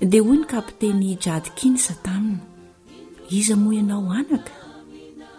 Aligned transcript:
dia 0.00 0.22
hoy 0.22 0.38
ny 0.40 0.46
kapiteny 0.48 1.12
jad 1.20 1.44
kins 1.56 1.92
taminy 2.02 2.38
iza 3.38 3.54
mo 3.56 3.70
anao 3.70 4.08
anaka 4.18 4.54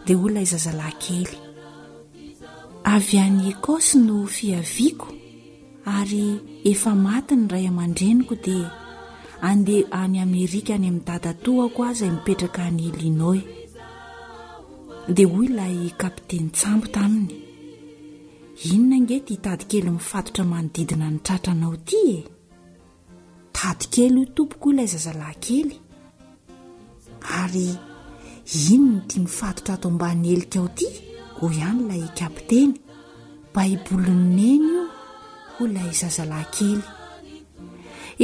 dia 0.06 0.16
hoy 0.18 0.30
ilay 0.32 0.46
zazalahy 0.52 0.94
kely 1.04 1.32
avy 2.94 3.18
an'ny 3.26 3.46
ekosy 3.54 3.96
no 4.06 4.16
fiaviako 4.36 5.10
ary 5.98 6.24
efa 6.72 6.92
mati 7.06 7.34
ny 7.40 7.46
ray 7.52 7.66
aman-dreniko 7.72 8.34
dia 8.46 8.68
ande 9.50 9.76
any 10.02 10.18
amerika 10.28 10.72
any 10.78 10.88
amin'ny 10.88 11.06
dadatohako 11.10 11.80
a 11.88 11.92
izay 11.94 12.12
mipetraka 12.16 12.62
any 12.70 12.84
ilinoy 12.92 13.38
dia 15.16 15.28
hoy 15.34 15.46
ilay 15.50 15.76
kapiteny 16.02 16.48
tsambo 16.58 16.86
taminy 16.96 17.34
inona 18.74 18.96
ngety 19.04 19.32
hitady 19.34 19.64
kely 19.72 19.90
mifatotra 19.96 20.44
manodidina 20.52 21.06
ny 21.14 21.20
tratra 21.26 21.52
anao 21.56 21.74
ity 21.78 22.02
e 22.16 22.18
tady 23.52 23.86
kely 23.94 24.20
io 24.20 24.26
tompoko 24.36 24.70
ho 24.70 24.74
ilay 24.76 24.88
zazalaynkely 24.88 25.78
ary 27.40 27.68
ino 28.72 28.92
no 28.94 29.02
tia 29.08 29.22
nifatotra 29.22 29.74
ato 29.76 29.90
mbany 29.92 30.26
elika 30.34 30.62
o 30.64 30.68
ty 30.70 30.88
ho 31.40 31.50
ihany 31.52 31.82
ilay 31.86 32.04
kapiteny 32.18 32.74
baibolin 33.54 34.24
neny 34.36 34.66
io 34.74 34.86
ho 35.58 35.68
lay 35.68 35.92
zazalahy 35.94 36.46
kely 36.58 36.82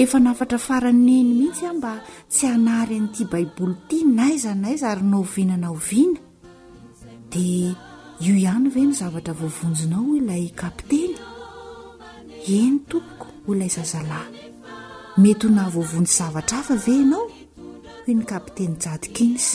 efa 0.02 0.20
nafatra 0.20 0.58
faranneny 0.67 1.30
mihitsy 1.38 1.66
a 1.70 1.73
mba 1.73 1.94
tsy 2.30 2.45
anary 2.55 2.95
an'ity 3.00 3.23
baiboly 3.31 3.75
ti 3.88 3.98
nayzanaiza 4.17 4.86
ary 4.92 5.03
nao 5.11 5.22
ovinana 5.22 5.67
oviana 5.75 6.16
dia 7.31 7.75
io 8.23 8.33
ihany 8.42 8.70
ve 8.73 8.81
no 8.86 8.92
zavatra 9.00 9.33
voavonjinao 9.39 10.03
ho 10.08 10.14
ilay 10.20 10.45
kapteny 10.59 11.14
eny 12.55 12.75
tompoko 12.89 13.25
ho 13.45 13.50
ilay 13.55 13.70
zazalahy 13.78 14.46
mety 15.17 15.48
ho 15.48 15.54
nahvovonjy 15.54 16.11
zavatra 16.17 16.60
afa 16.61 16.76
ve 16.86 16.94
anao 17.04 17.26
ho 18.05 18.14
ny 18.14 18.22
kapiteny 18.32 18.73
jad 18.83 19.04
kins 19.16 19.45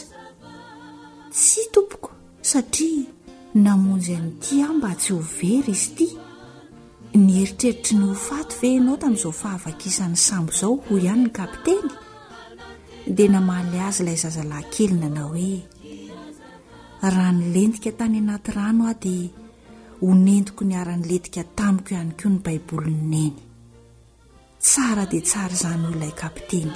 tsy 1.33 1.61
tompoko 1.75 2.11
satria 2.51 3.05
namonjy 3.65 4.13
anyiti 4.19 4.55
aho 4.65 4.73
mba 4.79 4.91
tsy 5.01 5.11
ho 5.15 5.19
very 5.39 5.71
izy 5.77 5.89
ty 5.99 6.07
ny 7.25 7.33
eritreritry 7.43 7.95
ny 8.01 8.07
hofat 8.11 8.49
ve 8.61 8.69
anao 8.81 8.97
tamin'izaofahavakisan'ny 9.03 10.17
samb 10.29 10.49
zao 10.59 10.73
hoy 10.89 11.01
ihanyny 11.07 11.31
kapiteny 11.39 11.87
dia 13.17 13.29
namaly 13.35 13.79
azy 13.89 14.01
ilay 14.03 14.19
zazalahy 14.25 14.67
kely 14.75 14.93
na 15.01 15.09
na 15.17 15.23
hoe 15.31 15.55
raha 17.13 17.31
ny 17.39 17.45
lentika 17.55 17.91
tany 17.99 18.17
anaty 18.23 18.51
rano 18.59 18.83
ao 18.91 18.97
dia 19.05 19.29
ho 20.03 20.09
nentiko 20.27 20.63
nyara-ny 20.71 21.05
letika 21.11 21.43
tamiko 21.59 21.89
ihany 21.95 22.13
koa 22.19 22.31
ny 22.33 22.39
baibolinyneny 22.45 23.35
tsara 24.63 25.05
dia 25.11 25.21
tsara 25.27 25.53
izany 25.59 25.85
olonay 25.87 26.15
kapiteny 26.23 26.73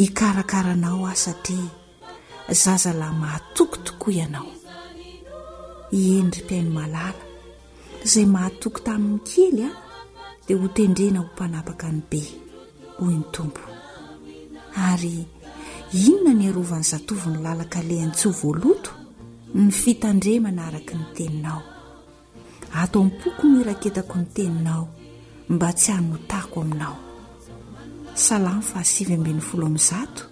hikarakaranao 0.00 1.06
aho 1.06 1.16
satria 1.24 1.70
zaza 2.62 2.92
la 3.00 3.08
mahatoky 3.22 3.78
tokoa 3.86 4.12
ianao 4.16 4.48
iendrym-piaino 6.00 6.70
malala 6.78 7.20
izay 8.06 8.26
mahatoky 8.36 8.78
ta 8.86 8.90
amin'ny 8.98 9.20
kely 9.28 9.60
a 9.68 9.70
dia 10.46 10.56
hotendrena 10.62 11.18
ho 11.20 11.26
mpanapaka 11.30 11.86
ny 11.96 12.00
be 12.10 12.20
hoy 12.98 13.14
ny 13.20 13.24
tompo 13.34 13.62
ary 14.88 15.14
inona 16.06 16.32
ny 16.38 16.44
arovan'ny 16.50 16.86
zatovi 16.92 17.26
ny 17.32 17.38
lalaka 17.46 17.78
lehany 17.88 18.12
tsy 18.16 18.24
ho 18.28 18.34
voaloto 18.40 18.90
ny 19.62 19.70
fitandre 19.82 20.32
manaraka 20.44 20.92
ny 20.98 21.06
teninao 21.16 21.60
ato 22.80 22.96
mpoko 23.08 23.42
ny 23.48 23.56
iraketako 23.62 24.14
ny 24.20 24.26
teninao 24.36 24.84
mba 25.48 25.72
tsy 25.72 25.92
anotako 25.92 26.60
aminao 26.60 26.96
salamy 28.14 28.62
fahasivy 28.62 29.14
amben'ny 29.14 29.40
folo 29.48 29.66
amin'ny 29.66 29.82
zato 29.90 30.22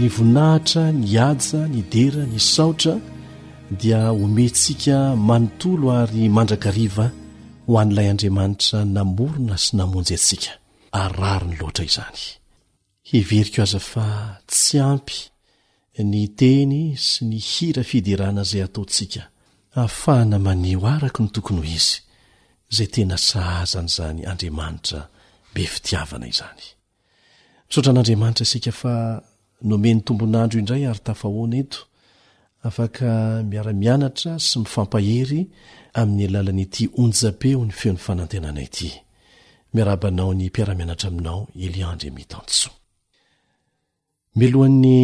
ny 0.00 0.08
voinahitra 0.08 0.86
ny 0.96 1.08
aja 1.20 1.66
ny 1.68 1.82
dera 1.92 2.22
ny 2.24 2.38
saotra 2.40 2.94
dia 3.80 3.98
homentsika 4.08 4.96
manontolo 5.28 5.90
ary 6.02 6.24
mandrakariva 6.36 7.06
ho 7.66 7.72
an'ilay 7.82 8.08
andriamanitra 8.12 8.80
namorona 8.96 9.56
sy 9.64 9.72
namonjy 9.78 10.14
atsika 10.18 10.52
arrary 11.02 11.48
ny 11.50 11.54
loatraizaeei 11.60 13.44
tsy 14.50 14.80
ampy 14.90 15.18
ny 16.10 16.22
teny 16.40 16.76
sy 17.08 17.28
ny 17.28 17.38
hira 17.50 17.84
fiderana 17.90 18.42
zay 18.50 18.62
ataontsika 18.66 19.22
ahafahana 19.76 20.38
maneo 20.46 20.86
araky 20.94 21.20
ny 21.24 21.30
tokony 21.36 21.58
o 21.62 21.66
izy 21.78 21.96
zay 22.76 22.88
tena 22.94 23.16
sahazan' 23.28 23.90
zany 23.96 24.20
andriamanitra 24.32 25.00
be 25.54 25.62
fitiavana 25.74 26.26
izanysotra 26.32 27.90
n'andriamanitra 27.92 28.44
isika 28.48 28.72
fa 28.82 28.92
nome 29.62 29.94
ny 29.94 30.00
tombonandro 30.04 30.58
indray 30.60 30.84
ary 30.88 30.98
tafahoana 31.04 31.56
eto 31.62 31.80
afaka 32.68 33.08
miaramianatra 33.50 34.32
sy 34.48 34.56
mifampahery 34.62 35.40
amin'ny 36.00 36.24
alalanyity 36.28 36.84
onjabe 37.02 37.50
ho 37.56 37.62
ny 37.66 37.74
feon'ny 37.80 38.02
fanantenana 38.06 38.62
ity 38.68 38.88
miarabanao 39.74 40.32
ny 40.34 40.44
mpiaramianatra 40.48 41.08
aminao 41.10 41.42
ili 41.64 41.80
andry 41.90 42.08
emitantso 42.08 42.70
milohan'ny 44.38 44.94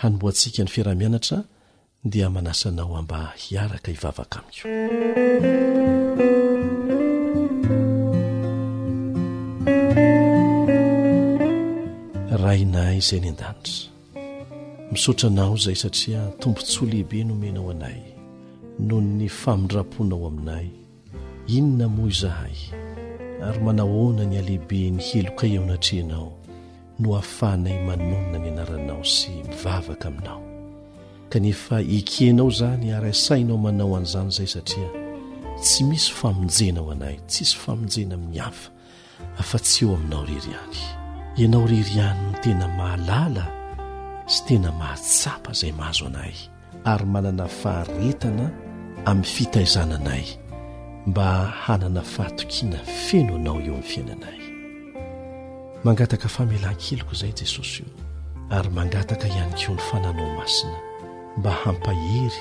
hanomboantsika 0.00 0.60
ny 0.64 0.70
fiarahamianatra 0.74 1.38
dia 2.10 2.30
manasanao 2.30 2.94
amba 3.00 3.32
hiaraka 3.42 3.90
ivavaka 3.96 4.36
amiko 4.40 4.68
raina 12.46 12.82
izay 12.98 13.20
ny 13.20 13.28
andanitra 13.34 13.95
misaotranao 14.92 15.54
izay 15.56 15.74
satria 15.74 16.28
tompontsoa 16.40 16.88
lehibe 16.88 17.24
nomenao 17.24 17.70
anay 17.70 18.00
noho 18.78 19.00
ny 19.00 19.26
famindraponao 19.28 20.26
aminay 20.30 20.66
inona 21.48 21.88
moa 21.88 22.08
izahay 22.10 22.54
ary 23.42 23.60
manahoana 23.64 24.24
ny 24.24 24.36
alehibe 24.38 24.78
ny 24.90 25.00
heloka 25.10 25.46
eo 25.52 25.62
anatrehanao 25.64 26.28
no 27.00 27.08
hahafanay 27.12 27.76
manonina 27.86 28.38
ny 28.38 28.48
anaranao 28.50 29.04
sy 29.04 29.30
mivavaka 29.50 30.08
aminao 30.08 30.40
kanefa 31.28 31.80
ekeanao 31.80 32.48
izany 32.50 32.86
arasainao 32.96 33.58
manao 33.64 33.96
an'izany 33.96 34.28
izay 34.28 34.46
satria 34.54 34.88
tsy 35.62 35.82
misy 35.88 36.12
famonjenao 36.20 36.90
anay 36.94 37.16
tsy 37.28 37.42
isy 37.42 37.56
famonjena 37.64 38.16
miafa 38.16 38.70
afa-tsy 39.40 39.84
eo 39.84 39.96
aminao 39.98 40.24
rery 40.30 40.52
any 40.62 40.78
ianao 41.42 41.66
rery 41.66 41.96
any 42.10 42.20
no 42.22 42.38
tena 42.42 42.66
mahalala 42.78 43.65
sy 44.26 44.42
tena 44.44 44.70
mahatsapa 44.78 45.50
izay 45.54 45.70
mahazo 45.78 46.04
anaay 46.10 46.34
ary 46.92 47.06
manana 47.14 47.46
faharetana 47.60 48.46
amin'ny 49.10 49.30
fitahizana 49.34 49.96
anay 50.02 50.26
mba 51.10 51.28
hanana 51.64 52.02
fahatokiana 52.14 52.78
feno 53.06 53.32
anao 53.38 53.58
eo 53.66 53.74
amin'ny 53.78 53.88
fiainana 53.90 54.26
ay 54.34 54.40
mangataka 55.86 56.26
famelan-keloko 56.36 57.12
izay 57.16 57.30
i 57.30 57.36
jesosy 57.40 57.80
io 57.86 57.92
ary 58.58 58.70
mangataka 58.78 59.26
hianiko 59.34 59.70
ny 59.76 59.80
fananao 59.88 60.28
masina 60.38 60.78
mba 61.38 61.50
hampahery 61.62 62.38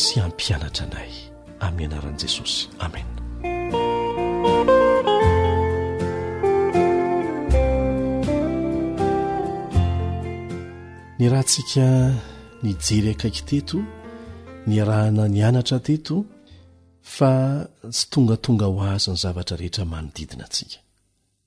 sy 0.00 0.12
hampianatra 0.22 0.82
anay 0.90 1.10
amin'ny 1.66 1.86
anaran'i 1.94 2.20
jesosy 2.26 2.60
amena 2.82 3.14
sika 11.46 11.88
ny 12.62 12.70
jery 12.84 13.10
akaiky 13.14 13.42
teto 13.48 13.78
ny 14.66 14.74
arahana 14.82 15.24
ny 15.28 15.40
anatra 15.48 15.78
teto 15.86 16.16
fa 17.16 17.32
tsy 17.94 18.04
tongatonga 18.12 18.66
hoazany 18.76 19.18
zavatraehetramanodiina 19.22 20.44
ika 20.64 20.80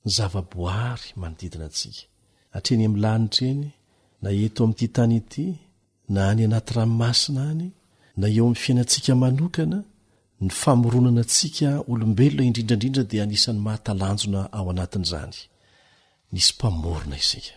yzava-boary 0.08 1.08
manodiina 1.22 1.66
asika 1.72 2.02
atreny 2.58 2.84
amlanitraeny 2.90 3.64
na 4.24 4.30
eto 4.46 4.62
am'tytanyty 4.68 5.46
na 6.14 6.20
any 6.32 6.44
anaty 6.48 6.72
ranmasina 6.78 7.42
any 7.52 7.68
na 8.20 8.26
eo 8.36 8.44
ami'ny 8.48 8.60
fiainatsika 8.64 9.12
manokana 9.24 9.78
ny 10.44 10.50
famoronana 10.62 11.22
atsika 11.26 11.68
olombelona 11.92 12.44
indrindraindrindra 12.50 13.04
di 13.10 13.16
anisany 13.26 13.60
mahatalanjona 13.66 14.40
ao 14.58 14.66
anatin'zany 14.74 15.38
nisy 16.34 16.52
mpamorona 16.56 17.18
izka 17.24 17.56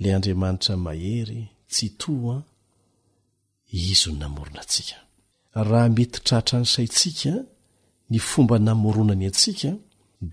la 0.00 0.08
andriamanitra 0.16 0.74
mahery 0.86 1.42
tsy 1.76 1.88
toa 2.00 2.36
izo 3.90 4.10
ny 4.12 4.18
namoronatsika 4.24 4.98
raha 5.68 5.88
mety 5.96 6.18
tratranysaintsika 6.28 7.32
ny 8.10 8.18
fomba 8.30 8.56
namoronany 8.68 9.24
atsika 9.32 9.70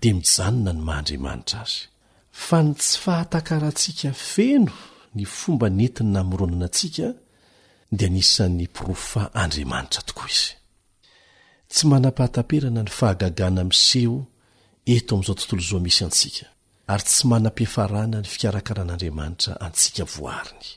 de 0.02 0.08
mijanona 0.16 0.70
ny 0.76 0.80
mahandriamanitra 0.88 1.58
azy 1.64 1.78
fa 2.46 2.58
ny 2.66 2.70
tsy 2.80 2.96
fahatakarantsika 3.04 4.10
feno 4.32 4.74
ny 5.16 5.24
fomba 5.38 5.66
nenti 5.78 6.00
ny 6.04 6.10
namoronana 6.16 6.66
atsika 6.70 7.06
di 7.98 8.06
nisan'ny 8.14 8.64
pirofa 8.74 9.22
andriamanitra 9.42 10.00
tokoa 10.08 10.28
izy 10.34 10.50
tsy 11.72 11.82
manam-pahataperana 11.90 12.80
ny 12.86 12.92
fahagagana 12.98 13.60
amseho 13.66 14.16
eto 14.94 15.10
amn'izao 15.14 15.34
tontolo 15.38 15.62
zo 15.70 15.78
misy 15.84 16.00
antsika 16.08 16.44
ary 16.92 17.04
tsy 17.08 17.22
manampifarana 17.32 18.16
ny 18.22 18.28
fikarakaran'andriamanitra 18.32 19.52
antsika 19.66 20.04
voariny 20.16 20.68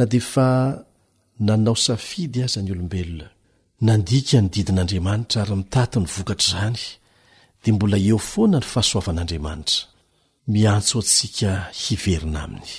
na 0.00 0.06
di 0.12 0.18
efa 0.24 0.48
nanao 1.46 1.76
safidy 1.86 2.38
aza 2.46 2.60
ny 2.62 2.70
olombelona 2.74 3.26
nandika 3.86 4.36
ny 4.40 4.48
didin'andriamanitra 4.54 5.38
ary 5.42 5.54
mitati 5.60 5.96
ny 6.00 6.08
vokatra 6.14 6.44
izany 6.54 6.80
dia 7.62 7.74
mbola 7.76 7.96
eo 8.08 8.18
foana 8.30 8.58
ny 8.62 8.66
fahasoavan'andriamanitra 8.72 9.84
miantso 10.52 10.94
o 10.98 11.00
antsika 11.06 11.50
hiverina 11.80 12.40
aminy 12.46 12.70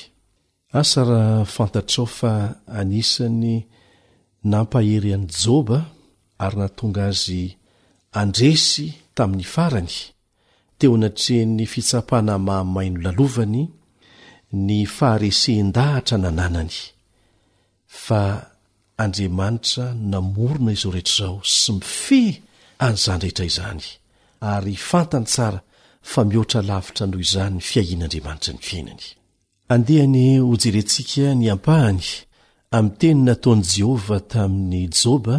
asa 0.79 1.01
raha 1.09 1.43
fantatra 1.55 1.97
ao 2.03 2.07
fa 2.19 2.31
anisany 2.79 3.53
nampahery 4.51 5.11
an'ny 5.17 5.27
joba 5.41 5.79
ary 6.43 6.57
natonga 6.61 7.01
azy 7.11 7.41
andresy 8.21 8.85
tamin'ny 9.15 9.45
farany 9.53 9.93
teo 10.77 10.91
anatren'ny 10.97 11.63
fitsapana 11.73 12.33
mahamaino 12.47 12.99
lalovany 13.05 13.61
ny 14.65 14.77
faharesen-dahatra 14.97 16.17
nananany 16.25 16.77
fa 17.91 18.49
andriamanitra 18.97 19.93
namorona 20.13 20.71
izao 20.71 20.91
rehetra 20.95 21.15
zao 21.25 21.37
sy 21.43 21.71
mifi 21.77 22.21
anyzandrehetra 22.87 23.45
izany 23.45 23.83
ary 24.51 24.75
fantany 24.89 25.27
tsara 25.33 25.59
fa 26.11 26.21
mihoatra 26.27 26.61
lavitra 26.71 27.03
noho 27.09 27.21
izany 27.27 27.55
ny 27.55 27.61
fiahian'andriamanitra 27.69 28.53
ny 28.55 28.61
fiainany 28.69 29.05
andeha 29.73 30.05
ny 30.15 30.23
hojerentsika 30.47 31.27
ny 31.39 31.45
ampahany 31.55 32.01
ami'ny 32.77 32.95
tenyny 32.99 33.21
nataon' 33.27 33.63
jehovah 33.73 34.23
tamin'ny 34.31 34.83
joba 35.01 35.37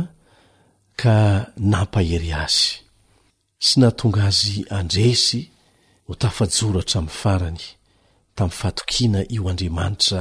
ka 1.00 1.16
nampahery 1.72 2.30
azy 2.44 2.68
sy 3.66 3.74
nahatonga 3.80 4.22
azy 4.30 4.56
andresy 4.80 5.40
ho 6.06 6.12
tafajoratra 6.22 6.98
amin'ny 7.00 7.16
farany 7.22 7.62
tamin'ny 8.36 8.56
fatokiana 8.60 9.20
io 9.36 9.42
andriamanitra 9.52 10.20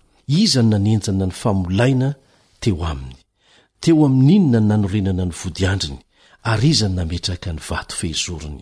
izany 0.27 0.69
nanenjana 0.69 1.25
ny 1.25 1.33
famolaina 1.33 2.09
teo 2.59 2.85
aminy 2.91 3.15
teo 3.81 4.05
amin'inona 4.05 4.59
n 4.61 4.67
nanorenana 4.71 5.23
ny 5.25 5.33
vodiandriny 5.39 5.99
ary 6.51 6.67
izany 6.73 6.95
nametraka 6.99 7.49
ny 7.53 7.61
vato 7.69 7.93
fehizorony 7.99 8.61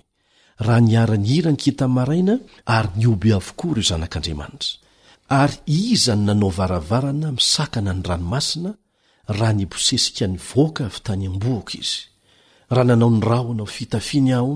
raha 0.65 0.79
niara-ny 0.87 1.25
hira 1.29 1.51
ny 1.51 1.59
kita 1.63 1.85
ny 1.87 1.93
maraina 1.97 2.33
ary 2.75 2.89
nioby 2.99 3.29
avokoa 3.39 3.71
iry 3.75 3.81
o 3.85 3.89
zanak'andriamanitra 3.91 4.71
ary 5.41 5.55
izany 5.91 6.23
nanao 6.29 6.49
varavarana 6.59 7.31
misakana 7.31 7.91
ny 7.97 8.01
ranomasina 8.09 8.71
raha 9.37 9.53
nibosesika 9.57 10.25
ny 10.27 10.37
voaka 10.51 10.81
avy 10.89 10.99
tany 11.07 11.23
ambohako 11.31 11.73
izy 11.81 11.97
raha 12.73 12.85
nanao 12.91 13.09
ny 13.15 13.21
rahona 13.29 13.65
fitafiany 13.75 14.31
aho 14.37 14.53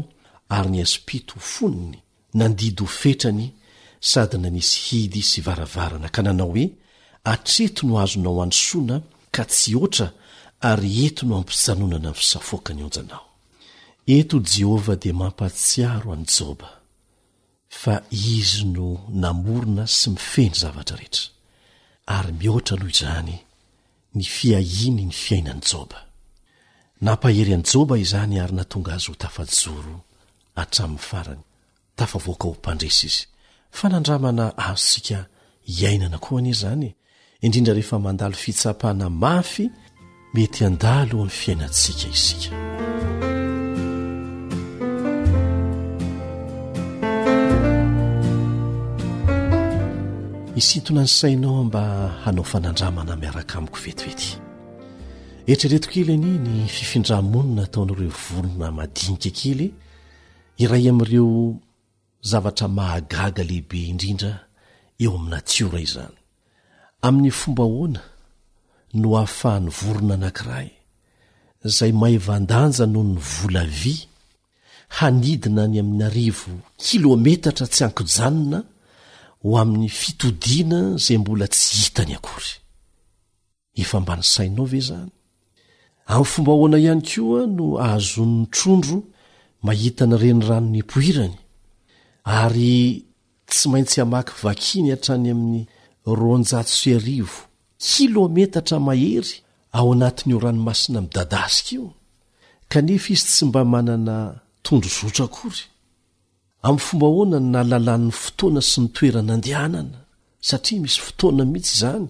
ary 0.50 0.69
ny 0.75 0.79
az-pito 0.86 1.33
ho 1.36 1.39
foniny 1.39 1.98
nandidy 2.33 2.79
ho 2.81 2.88
fetrany 3.01 3.51
sady 4.00 4.38
na 4.41 4.50
nisy 4.50 4.77
hidy 4.88 5.22
sy 5.24 5.39
varavarana 5.45 6.07
ka 6.15 6.22
nanao 6.24 6.51
hoe 6.53 6.65
atreto 7.23 7.87
no 7.87 7.99
azonao 8.03 8.41
andy 8.43 8.55
soana 8.67 8.95
ka 9.35 9.43
tsy 9.51 9.71
otra 9.85 10.07
ary 10.69 10.91
ento 11.05 11.23
no 11.27 11.35
ampisanonana 11.41 12.09
ny 12.11 12.15
fisafoaka 12.19 12.71
ny 12.75 12.81
onjanao 12.87 13.23
eto 14.17 14.35
jehovah 14.53 14.97
de 15.03 15.11
mampatsiaro 15.21 16.09
any 16.15 16.25
joba 16.35 16.69
fa 17.81 17.95
izy 18.37 18.63
no 18.75 18.87
namorona 19.25 19.83
sy 19.97 20.07
mifeny 20.15 20.53
zavatra 20.61 20.95
rehetra 20.99 21.25
ary 22.15 22.31
mihoatra 22.39 22.75
noho 22.79 22.89
izany 22.93 23.35
ny 24.17 24.23
fiahiny 24.35 25.03
ny 25.09 25.13
fiainany 25.23 25.61
joba 25.71 25.99
nampahery 27.05 27.53
an 27.57 27.63
joba 27.71 27.95
izany 28.05 28.35
ary 28.43 28.53
natonga 28.59 28.91
azo 28.97 29.11
h 29.13 29.17
tafajoro 29.23 29.95
atramn'ny 30.61 31.01
farany 31.09 31.43
tafavoaka 31.97 32.45
hompandresa 32.49 33.03
izy 33.09 33.21
fa 33.77 33.85
nandramana 33.91 34.45
aosika 34.67 35.19
iainana 35.77 36.17
koa 36.25 36.39
ani 36.39 36.53
zany 36.63 36.89
indrindra 37.45 37.73
rehefa 37.73 38.00
mandalo 38.05 38.35
fitsapana 38.43 39.07
mafy 39.23 39.65
mety 40.35 40.62
andalo 40.69 41.12
amin'ny 41.25 41.29
fiainatsika 41.41 42.07
isika 42.13 42.51
isintona 50.59 51.01
ny 51.01 51.07
sainao 51.19 51.63
mba 51.67 51.83
hanao 52.23 52.43
fanandramana 52.51 53.13
miaraka 53.21 53.53
amiko 53.59 53.77
vetoety 53.85 54.29
etrereto 55.51 55.88
ely 56.00 56.09
ani 56.17 56.31
ny 56.45 56.53
fifindramonina 56.75 57.65
taony 57.73 57.91
ireo 58.00 58.13
volona 58.25 58.67
madinika 58.77 59.27
akely 59.31 59.67
iray 60.63 60.85
amin'ireo 60.91 61.31
zavatra 62.29 62.67
mahagaga 62.77 63.43
lehibe 63.50 63.79
indrindra 63.91 64.31
eo 65.03 65.12
amina 65.17 65.39
tsiora 65.50 65.79
izany 65.88 66.17
amin'ny 67.05 67.31
fombahoana 67.39 68.01
no 69.01 69.07
hahafahany 69.17 69.69
vorona 69.79 70.13
anakiray 70.17 70.67
zay 71.77 71.91
mahevandanja 72.01 72.86
noho 72.93 73.03
ny 73.15 73.19
volavya 73.33 73.95
hanidina 74.98 75.63
ny 75.72 75.77
amin'ny 75.81 76.03
arivo 76.10 76.51
kilometatra 76.86 77.65
tsy 77.74 77.81
ankojanona 77.88 78.60
ho 79.43 79.50
amin'ny 79.63 79.89
fitodiana 80.00 80.79
zay 81.05 81.17
mbola 81.22 81.45
tsy 81.55 81.69
hitany 81.83 82.13
akory 82.17 82.51
efa 83.81 83.95
mbanisainao 84.03 84.65
ve 84.72 84.79
zany 84.88 85.12
amin'ny 86.12 86.29
fombahoana 86.33 86.77
ihany 86.86 87.03
koa 87.10 87.39
no 87.57 87.65
ahazon'ny 87.86 88.43
trondro 88.55 88.98
mahita 89.65 90.03
ny 90.10 90.15
reny 90.24 90.41
ranony 90.50 90.81
poirany 90.91 91.36
ary 92.41 92.75
tsy 93.51 93.65
maintsy 93.72 93.98
hamaky 94.01 94.33
vakiany 94.43 94.89
hatrany 94.93 95.29
amin'ny 95.36 95.62
ronjato 96.05 96.69
sy 96.69 96.91
arivo 96.98 97.38
kilometatra 97.77 98.79
mahery 98.79 99.33
ao 99.72 99.91
anatin'io 99.93 100.39
ranomasina 100.39 101.00
midadasika 101.01 101.72
io 101.75 101.86
kanefa 102.72 103.07
izy 103.13 103.25
tsy 103.27 103.43
mba 103.45 103.62
manana 103.74 104.17
tondro 104.65 104.89
zotra 105.00 105.27
kory 105.38 105.62
amin'ny 106.65 106.86
fomba 106.88 107.07
hoanany 107.15 107.48
na 107.53 107.62
lalan'ny 107.72 108.12
fotoana 108.24 108.62
sy 108.69 108.77
nitoerana 108.83 109.31
andehanana 109.38 110.00
satria 110.48 110.81
misy 110.83 111.00
fotoana 111.05 111.43
mihitsy 111.53 111.75
zany 111.81 112.05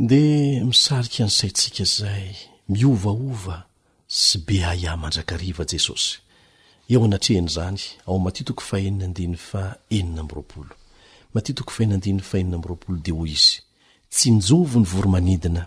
de 0.09 0.21
misarika 0.69 1.19
anysaintsika 1.25 1.85
zay 1.99 2.29
miovaova 2.71 3.57
sy 4.21 4.37
be 4.47 4.57
ayah 4.71 4.95
mandrakariva 5.03 5.63
jesosy 5.71 6.13
eo 6.91 7.01
anatrehan' 7.07 7.51
zany 7.55 7.81
ao 8.07 8.17
matitoko 8.25 8.61
faeninaandinyy 8.69 9.39
fa 9.49 9.63
enina 9.97 10.21
mroapolo 10.27 10.73
matitoko 11.33 11.71
faenandinny 11.77 12.21
faenina 12.31 12.57
mroapolo 12.61 12.97
de 13.05 13.13
o 13.21 13.23
izy 13.35 13.55
tsy 14.13 14.27
njovo 14.37 14.77
ny 14.79 14.87
voromanidina 14.93 15.63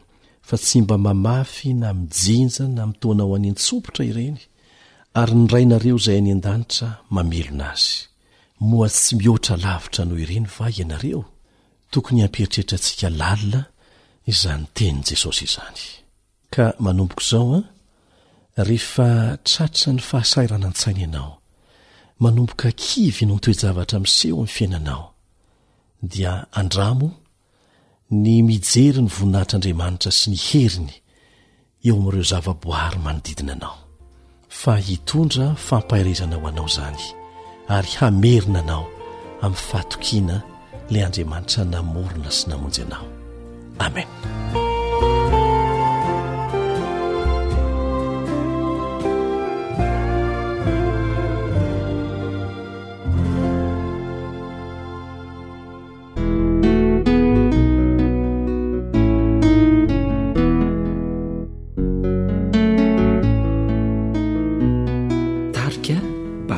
fa 0.49 0.57
tsy 0.65 0.79
mba 0.85 0.97
mamafy 1.07 1.71
na 1.83 1.89
mijinja 1.99 2.65
na 2.77 2.83
mitona 2.91 3.23
aho 3.25 3.33
anyantsopotra 3.39 4.03
ireny 4.11 4.39
ary 5.21 5.35
ny 5.39 5.47
rainareo 5.53 5.97
zay 6.05 6.17
any 6.21 6.31
an-danitra 6.37 6.89
mamelona 7.15 7.67
azy 7.75 7.93
moa 8.69 8.89
tsy 8.95 9.13
mihoatra 9.19 9.55
lavitra 9.65 10.03
noho 10.09 10.21
ireny 10.25 10.47
va 10.57 10.67
ianareo 10.79 11.23
tokony 11.93 12.21
ampieritreritra 12.27 12.77
antsika 12.79 13.09
lalina 13.21 13.61
izany 14.33 14.65
teny 14.79 14.99
jesosy 15.09 15.45
izany 15.51 15.83
ka 16.55 16.71
manomboka 16.79 17.21
izao 17.25 17.55
an 17.57 17.65
rehefa 18.69 19.09
tratra 19.49 19.91
ny 19.97 20.01
fahasairana 20.09 20.67
an-tsainy 20.71 21.01
ianao 21.05 21.33
manomboka 22.23 22.67
akivy 22.73 23.23
no 23.27 23.35
ntoejavatra 23.37 23.99
minseho 24.03 24.37
amin'ny 24.41 24.53
fiainanao 24.57 25.03
dia 26.13 26.33
andramo 26.61 27.09
ny 28.23 28.33
mijery 28.49 29.01
ny 29.05 29.11
voninahitr'andriamanitra 29.17 30.11
sy 30.19 30.27
ny 30.33 30.39
heriny 30.49 30.95
eo 31.87 31.95
amin'ireo 31.99 32.25
zava-boary 32.31 32.99
manodidina 33.07 33.53
anao 33.59 33.77
fa 34.61 34.75
hitondra 34.87 35.47
fampahirezana 35.67 36.37
ho 36.41 36.47
anao 36.51 36.67
izany 36.73 37.03
ary 37.77 37.91
hamerina 37.99 38.61
anao 38.65 38.85
amin'ny 39.45 39.65
fahatokiana 39.69 40.37
lay 40.93 41.03
andriamanitra 41.07 41.63
namorona 41.73 42.31
sy 42.39 42.45
namonjy 42.51 42.81
anao 42.87 43.05
amen 43.87 44.09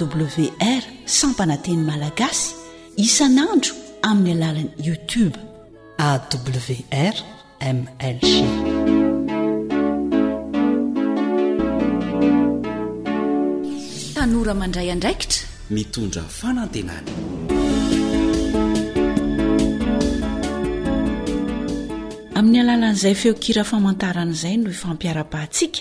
wr 0.00 0.82
sampananteny 1.18 1.82
malagasy 1.90 2.52
isanandro 3.04 3.74
amin'ny 4.10 4.32
alalany 4.44 4.70
youtube 4.88 5.36
awrmlg 6.10 6.68
tanora 14.16 14.54
mandray 14.60 14.88
andraikitra 14.94 15.40
mitondra 15.76 16.22
fanantenany 16.40 17.08
amin'ny 22.38 22.58
alalan'izay 22.64 23.14
feokira 23.22 23.62
famantarana 23.70 24.32
izay 24.36 24.54
no 24.62 24.68
efampiarapahantsika 24.76 25.80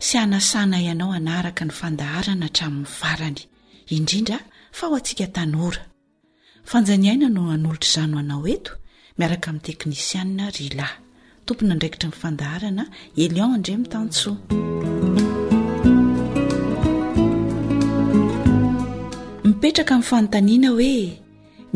sy 0.00 0.18
anasana 0.18 0.80
ianao 0.82 1.12
anaraka 1.12 1.64
ny 1.66 1.70
fandaharana 1.80 2.44
hatramin'ny 2.46 2.86
farany 2.98 3.40
indrindra 3.94 4.38
fa 4.76 4.84
o 4.88 4.94
antsika 4.98 5.26
tanora 5.36 5.82
fanjaniaina 6.70 7.28
no 7.36 7.42
an'olotr' 7.54 7.90
zano 7.96 8.16
anao 8.22 8.44
eto 8.54 8.72
miaraka 9.18 9.46
amin'ny 9.50 9.64
teknisianna 9.66 10.44
rila 10.56 10.88
tompony 11.46 11.70
andraikitra 11.74 12.06
nifandaharana 12.12 12.84
elion 13.24 13.52
indre 13.58 13.72
mitantsoa 13.82 14.36
mipetraka 19.48 19.92
mi'nyfanontaniana 19.96 20.68
hoe 20.76 20.92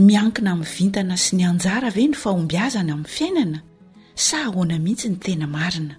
miankina 0.07 0.53
mi'ny 0.61 0.71
vintana 0.77 1.17
sy 1.25 1.31
ny 1.37 1.43
anjara 1.51 1.89
ve 1.97 2.05
ny 2.11 2.15
fahombiazana 2.23 2.93
amin'ny 2.97 3.13
fiainana 3.17 3.59
sa 4.27 4.37
ahoana 4.47 4.77
mihitsy 4.85 5.09
ny 5.11 5.19
tena 5.27 5.47
marina 5.57 5.95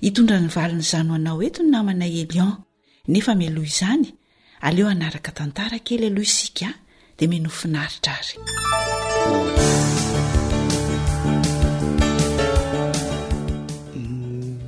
hitondra 0.00 0.40
ny 0.40 0.48
valiny 0.54 0.82
zano 0.82 1.14
anao 1.18 1.38
eto 1.46 1.60
ny 1.62 1.70
namanay 1.70 2.14
elion 2.24 2.52
nefa 3.12 3.32
milo 3.38 3.62
izany 3.70 4.06
aleo 4.66 4.86
anaraka 4.94 5.30
tantara 5.38 5.78
kely 5.86 6.04
aloha 6.10 6.28
isika 6.30 6.68
dia 7.16 7.28
menofinaritra 7.32 8.12
ary 8.18 8.38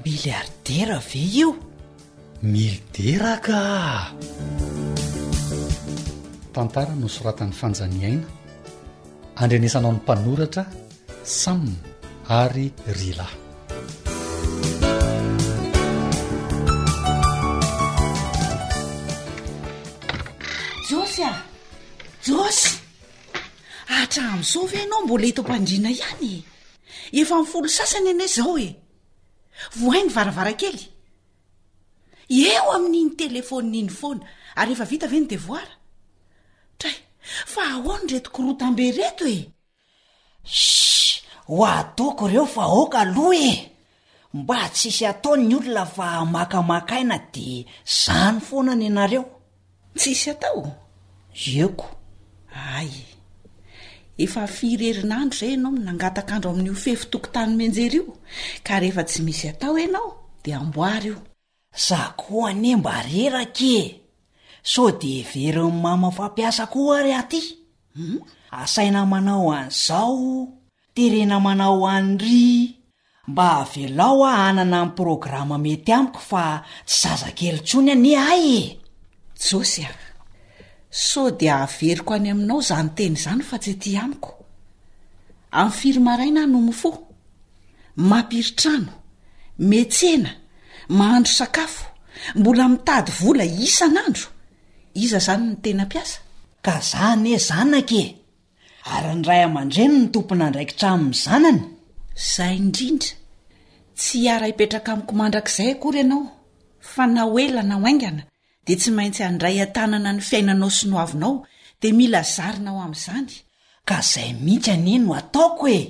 miliardera 0.05 0.97
ve 1.09 1.23
eo 1.43 1.51
mili 2.43 2.81
deraka 2.97 3.57
tantara 6.55 6.93
no 7.01 7.07
soratany 7.17 7.53
fanjanyaina 7.61 8.27
andrenesanao 9.41 9.93
ny 9.95 10.01
mpanoratra 10.03 10.65
samna 11.39 11.77
ary 12.43 12.67
rylay 13.01 13.33
josy 22.27 22.71
atram'izao 24.01 24.65
ve 24.71 24.81
anao 24.87 25.03
mbola 25.05 25.27
eto 25.31 25.41
ampandrina 25.45 25.91
ihany 25.97 26.35
e 26.43 26.45
efa 27.21 27.37
ni 27.41 27.47
folo 27.53 27.69
sasany 27.77 28.09
ana 28.12 28.27
zao 28.37 28.55
e 28.59 28.69
vohai 29.81 30.03
ny 30.07 30.11
varavara 30.17 30.53
kely 30.61 30.81
eo 32.53 32.69
amin'iny 32.77 33.11
telefôni 33.23 33.69
n'iny 33.73 33.91
foana 33.99 34.25
ary 34.61 34.73
efa 34.75 34.85
vita 34.91 35.07
ve 35.12 35.19
no 35.23 35.27
devoara 35.33 35.75
tra 36.81 36.91
e 36.95 36.99
fa 37.53 37.62
ahoa 37.75 37.95
ny 38.01 38.09
reto 38.15 38.29
korotambe 38.35 38.85
reto 38.99 39.25
e 39.27 39.39
ss 40.45 41.23
ho 41.51 41.62
ataaoko 41.79 42.25
ireo 42.29 42.47
fa 42.55 42.65
oaka 42.77 42.99
aloha 43.07 43.39
e 43.51 43.53
mba 44.37 44.59
tsisy 44.75 45.05
atao 45.11 45.35
ny 45.41 45.55
olona 45.59 45.85
fa 45.95 46.07
makamakaina 46.35 47.17
de 47.35 47.47
zany 48.03 48.37
foanana 48.47 48.83
ianareo 48.89 49.25
tsisy 49.99 50.27
atao 50.35 50.61
eko 51.62 51.87
ay 52.57 52.90
efa 54.25 54.45
firerinandro 54.59 55.35
izay 55.37 55.53
ianao 55.55 55.73
mi 55.77 55.81
nangatakandro 55.87 56.49
amin'nyo 56.57 56.75
fefo 56.85 57.05
toko 57.12 57.29
tanymenjery 57.35 57.99
io 58.01 58.12
ka 58.66 58.75
rehefa 58.83 59.03
tsy 59.09 59.21
misy 59.27 59.47
atao 59.53 59.75
ianao 59.83 60.09
dia 60.45 60.57
amboary 60.62 61.09
io 61.12 61.19
za 61.87 62.01
kohane 62.21 62.73
mba 62.81 62.95
reraka 63.11 63.71
e 63.85 63.85
so 64.73 64.85
de 65.01 65.14
verynny 65.31 65.75
mama 65.85 66.09
fampiasa 66.16 66.64
ko 66.73 66.79
oary 66.90 67.12
aty 67.23 67.40
hmm? 67.97 68.19
asaina 68.62 69.01
manao 69.12 69.49
an'izao 69.53 70.49
terena 70.97 71.37
manao 71.47 71.81
an'ry 71.97 72.47
mba 73.31 73.47
havelao 73.61 74.21
a 74.25 74.33
hanana 74.40 74.77
amin'ni 74.81 74.95
prôgrama 74.97 75.57
mety 75.64 75.92
amiko 75.99 76.21
fa 76.31 76.45
tsy 76.88 76.97
zaza 77.03 77.29
kely 77.38 77.61
ntsony 77.62 77.90
any 77.95 78.12
ay 78.31 78.45
e 78.61 78.62
josy 79.45 79.83
a 79.90 80.06
so 80.97 81.23
dia 81.39 81.55
ahaveriko 81.61 82.11
any 82.19 82.29
aminao 82.35 82.59
iza 82.65 82.77
ny 82.83 82.91
teny 82.99 83.17
izany 83.21 83.43
fa 83.49 83.57
tsy 83.63 83.73
ti 83.83 83.91
amiko 84.05 84.31
amin'ny 85.61 85.75
firymaraina 85.81 86.41
ynomo 86.47 86.73
fo 86.81 86.91
mampiritrano 88.11 88.93
metsena 89.71 90.31
mahandro 90.99 91.33
sakafo 91.39 91.83
mbola 92.39 92.65
mitady 92.73 93.11
vola 93.21 93.45
isan'andro 93.67 94.27
iza 95.03 95.19
izany 95.23 95.45
ny 95.51 95.55
tena 95.65 95.83
mpiasa 95.89 96.19
ka 96.65 96.75
za 96.91 97.07
ne 97.23 97.35
zanake 97.49 98.03
ary 98.95 99.13
ny 99.17 99.23
ray 99.29 99.43
aman-dreny 99.47 99.95
ny 100.01 100.07
tompona 100.15 100.47
ndraikitraminy 100.51 101.15
zanany 101.25 101.63
izahy 102.21 102.55
indrindra 102.63 103.11
tsy 103.99 104.19
hara 104.31 104.47
ipetraka 104.53 104.89
amiko 104.95 105.13
mandrak'izay 105.21 105.71
akory 105.73 105.99
ianao 106.03 106.23
fa 106.91 107.03
nao 107.15 107.37
elana 107.45 107.77
oaingana 107.85 108.23
de 108.67 108.75
tsy 108.77 108.91
maintsy 108.97 109.23
handray 109.27 109.59
an-tanana 109.65 110.11
ny 110.17 110.21
fiainanao 110.29 110.71
synohavinao 110.79 111.35
dea 111.81 111.95
mila 111.99 112.21
zarinao 112.35 112.79
amin'izany 112.87 113.31
ka 113.89 113.97
zay 114.13 114.31
mihitsy 114.45 114.71
anie 114.77 114.99
no 115.07 115.13
ataoko 115.21 115.65
e 115.79 115.81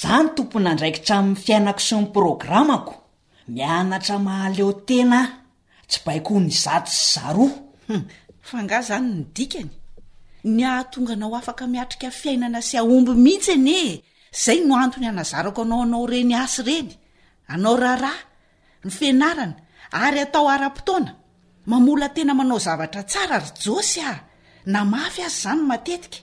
zaho 0.00 0.22
ny 0.24 0.30
tompona 0.36 0.68
andraikitraminny 0.72 1.38
fiainako 1.44 1.80
sy 1.88 1.94
ny 1.98 2.06
programako 2.14 2.92
mianatra 3.54 4.16
mahaleo 4.26 4.70
tena 4.88 5.20
tsy 5.90 5.98
baiko 6.06 6.30
o 6.38 6.40
ny 6.46 6.52
zaty 6.64 6.90
sy 6.94 7.02
zaroa 7.14 7.52
hm, 7.88 8.04
fa 8.48 8.56
nga 8.64 8.76
izany 8.86 9.08
ny 9.16 9.22
dikany 9.36 9.70
ny 10.54 10.60
ahatonga 10.70 11.12
anao 11.18 11.34
afaka 11.40 11.64
miatrika 11.72 12.08
fiainana 12.20 12.60
sy 12.68 12.74
aomby 12.80 13.12
mihitsy 13.26 13.52
anie 13.58 13.82
izay 14.34 14.58
no 14.68 14.74
antony 14.82 15.04
hanazarako 15.10 15.60
anao 15.66 15.82
anao 15.86 16.04
reny 16.12 16.34
asy 16.44 16.60
ireny 16.64 16.90
anao 17.52 17.74
raharaha 17.84 18.22
ny 18.84 18.90
fianarana 18.96 19.54
ary 20.04 20.18
atao 20.26 20.46
ara-ptoana 20.54 21.12
mamola 21.70 22.08
tena 22.14 22.34
manao 22.38 22.58
zavatra 22.66 23.02
tsara 23.08 23.36
ary 23.38 23.50
jôsy 23.64 24.00
ah 24.10 24.18
namafy 24.72 25.22
azy 25.28 25.38
izany 25.38 25.62
matetika 25.70 26.18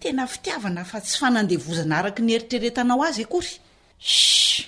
tena 0.00 0.24
fitiavana 0.32 0.82
fa 0.90 0.98
tsy 1.04 1.14
fanandevozana 1.20 1.94
araka 2.00 2.22
ny 2.24 2.32
eritreretanao 2.36 3.02
azy 3.08 3.22
akory 3.26 3.52
ss 4.00 4.66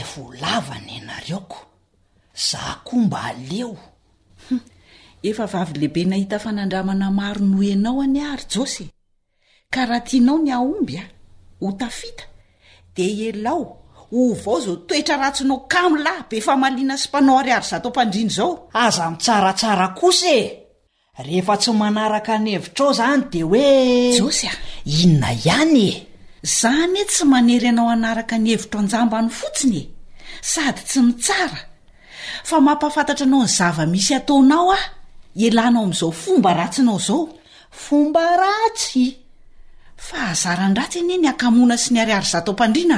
evolavana 0.00 0.92
ianareoko 0.98 1.58
zaho 2.48 2.74
komba 2.88 3.18
aleo 3.30 3.72
efa 5.28 5.44
vavy 5.52 5.74
lehibe 5.80 6.02
nahita 6.10 6.36
fanandramana 6.44 7.06
maro 7.18 7.40
noh 7.50 7.64
anao 7.74 7.96
any 8.04 8.20
ah 8.26 8.34
ry 8.38 8.44
jôsy 8.52 8.84
ka 9.74 9.80
raha 9.90 10.02
tianao 10.08 10.38
ny 10.44 10.50
aomby 10.56 10.94
ao 11.02 11.06
hotafita 11.66 12.24
dia 12.94 13.28
elao 13.30 13.62
o 14.12 14.34
vao 14.34 14.60
zao 14.60 14.76
toetra 14.86 15.16
ratsinao 15.16 15.66
kamlahy 15.68 16.24
be 16.28 16.40
fa 16.40 16.56
malina 16.56 16.96
simpanao 16.98 17.38
ary 17.38 17.52
ary 17.52 17.64
zataompandriny 17.70 18.30
zao 18.30 18.68
aza 18.72 19.10
mitsaratsara 19.10 19.88
kosa 20.00 20.26
e 20.40 20.44
rehefa 21.26 21.54
tsy 21.60 21.70
manaraka 21.80 22.34
ny 22.44 22.50
hevitra 22.58 22.86
ao 22.86 22.92
zany 22.98 23.22
de 23.32 23.40
hoe 23.42 23.62
inna 25.00 25.30
ihany 25.44 25.88
e 25.88 26.06
zany 26.60 26.98
e 26.98 27.04
tsy 27.10 27.24
manery 27.32 27.68
anao 27.72 27.88
anaraka 27.96 28.36
ny 28.44 28.48
hevitro 28.52 28.78
anjamba 28.82 29.18
ny 29.24 29.30
fotsiny 29.38 29.78
e 29.78 29.88
sady 30.52 30.82
tsy 30.88 30.98
mitsara 31.06 31.60
fa 32.48 32.56
mampafantatra 32.66 33.26
anao 33.26 33.42
ny 33.44 33.48
zava 33.58 33.84
misy 33.92 34.12
ataonao 34.18 34.70
a 34.72 34.78
elanao 35.46 35.84
amn'izao 35.86 36.10
fomba 36.24 36.50
ratsinao 36.60 36.98
zao 37.06 37.22
fomba 37.82 38.22
ratsy 38.42 39.06
fa 40.06 40.18
azarandratsy 40.34 40.98
eny 41.02 41.14
e 41.14 41.16
ny 41.22 41.26
akamona 41.32 41.76
sy 41.82 41.88
ny 41.94 41.98
ari 42.02 42.12
ary 42.18 42.26
zataadrna 42.34 42.96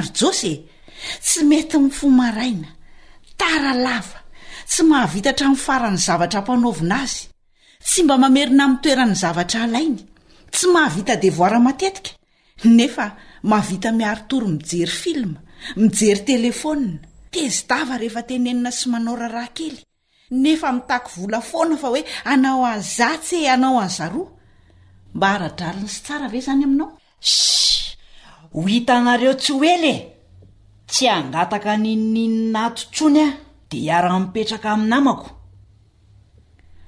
tsy 1.21 1.41
mety 1.49 1.77
mifomaraina 1.83 2.69
taralava 3.37 4.19
tsy 4.69 4.81
mahavita 4.89 5.29
htramin'ny 5.33 5.63
farany 5.65 5.99
zavatra 6.07 6.39
mpanaovina 6.41 6.95
azy 7.03 7.21
tsy 7.87 7.99
mba 8.03 8.15
mamerina 8.23 8.63
amin'ny 8.65 8.81
toeran'ny 8.83 9.17
zavatra 9.23 9.59
alainy 9.67 10.01
tsy 10.53 10.65
mahavita 10.75 11.13
devoara 11.23 11.59
matetika 11.67 12.11
nefa 12.77 13.05
mahavita 13.49 13.89
miaritory 13.99 14.47
mijery 14.57 14.95
filma 15.01 15.39
mijery 15.81 16.21
telefônna 16.31 16.97
tezitava 17.33 17.95
rehefa 18.01 18.21
tenenina 18.27 18.71
sy 18.77 18.85
manaora 18.91 19.27
raha 19.35 19.49
kely 19.57 19.77
nefa 20.43 20.67
mitaky 20.77 21.09
vola 21.19 21.39
foana 21.49 21.75
fa 21.81 21.87
hoe 21.91 22.01
anao 22.33 22.61
anzatsy 22.73 23.35
e 23.45 23.49
anao 23.55 23.77
anyzaroa 23.85 24.29
mba 25.15 25.27
hara-draliny 25.33 25.91
sy 25.93 26.01
tsara 26.05 26.27
ve 26.31 26.37
izany 26.41 26.63
aminao 26.65 26.89
s 27.31 27.33
ho 28.53 28.61
hitanareo 28.71 29.33
tsy 29.41 29.51
o 29.57 29.59
elye 29.75 29.95
tsy 30.87 31.07
angataka 31.17 31.73
nininy 31.83 32.25
nato 32.53 32.81
ntsony 32.89 33.19
a 33.23 33.27
de 33.69 33.77
hiara 33.83 34.13
mipetraka 34.21 34.69
amin'n 34.73 34.89
namako 34.93 35.27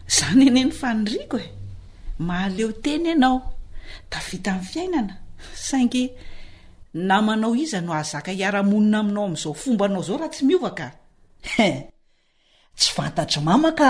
izany 0.07 0.43
ene 0.49 0.61
ny 0.67 0.73
faniriko 0.79 1.37
e 1.37 1.47
mahaleo 2.25 2.69
teny 2.83 3.05
ianao 3.11 3.37
da 4.11 4.17
vita 4.27 4.51
in'ny 4.53 4.65
fiainana 4.71 5.13
saingy 5.67 6.03
namanao 7.09 7.53
iza 7.63 7.79
no 7.85 7.91
ahzaka 7.99 8.31
hiara-monina 8.37 8.97
aminao 8.99 9.25
amin'izao 9.27 9.53
fomba 9.61 9.83
anao 9.87 10.03
zao 10.07 10.17
raha 10.21 10.31
tsy 10.33 10.43
miovaka 10.49 10.87
tsy 12.77 12.89
fantatry 12.95 13.39
mamaka 13.47 13.89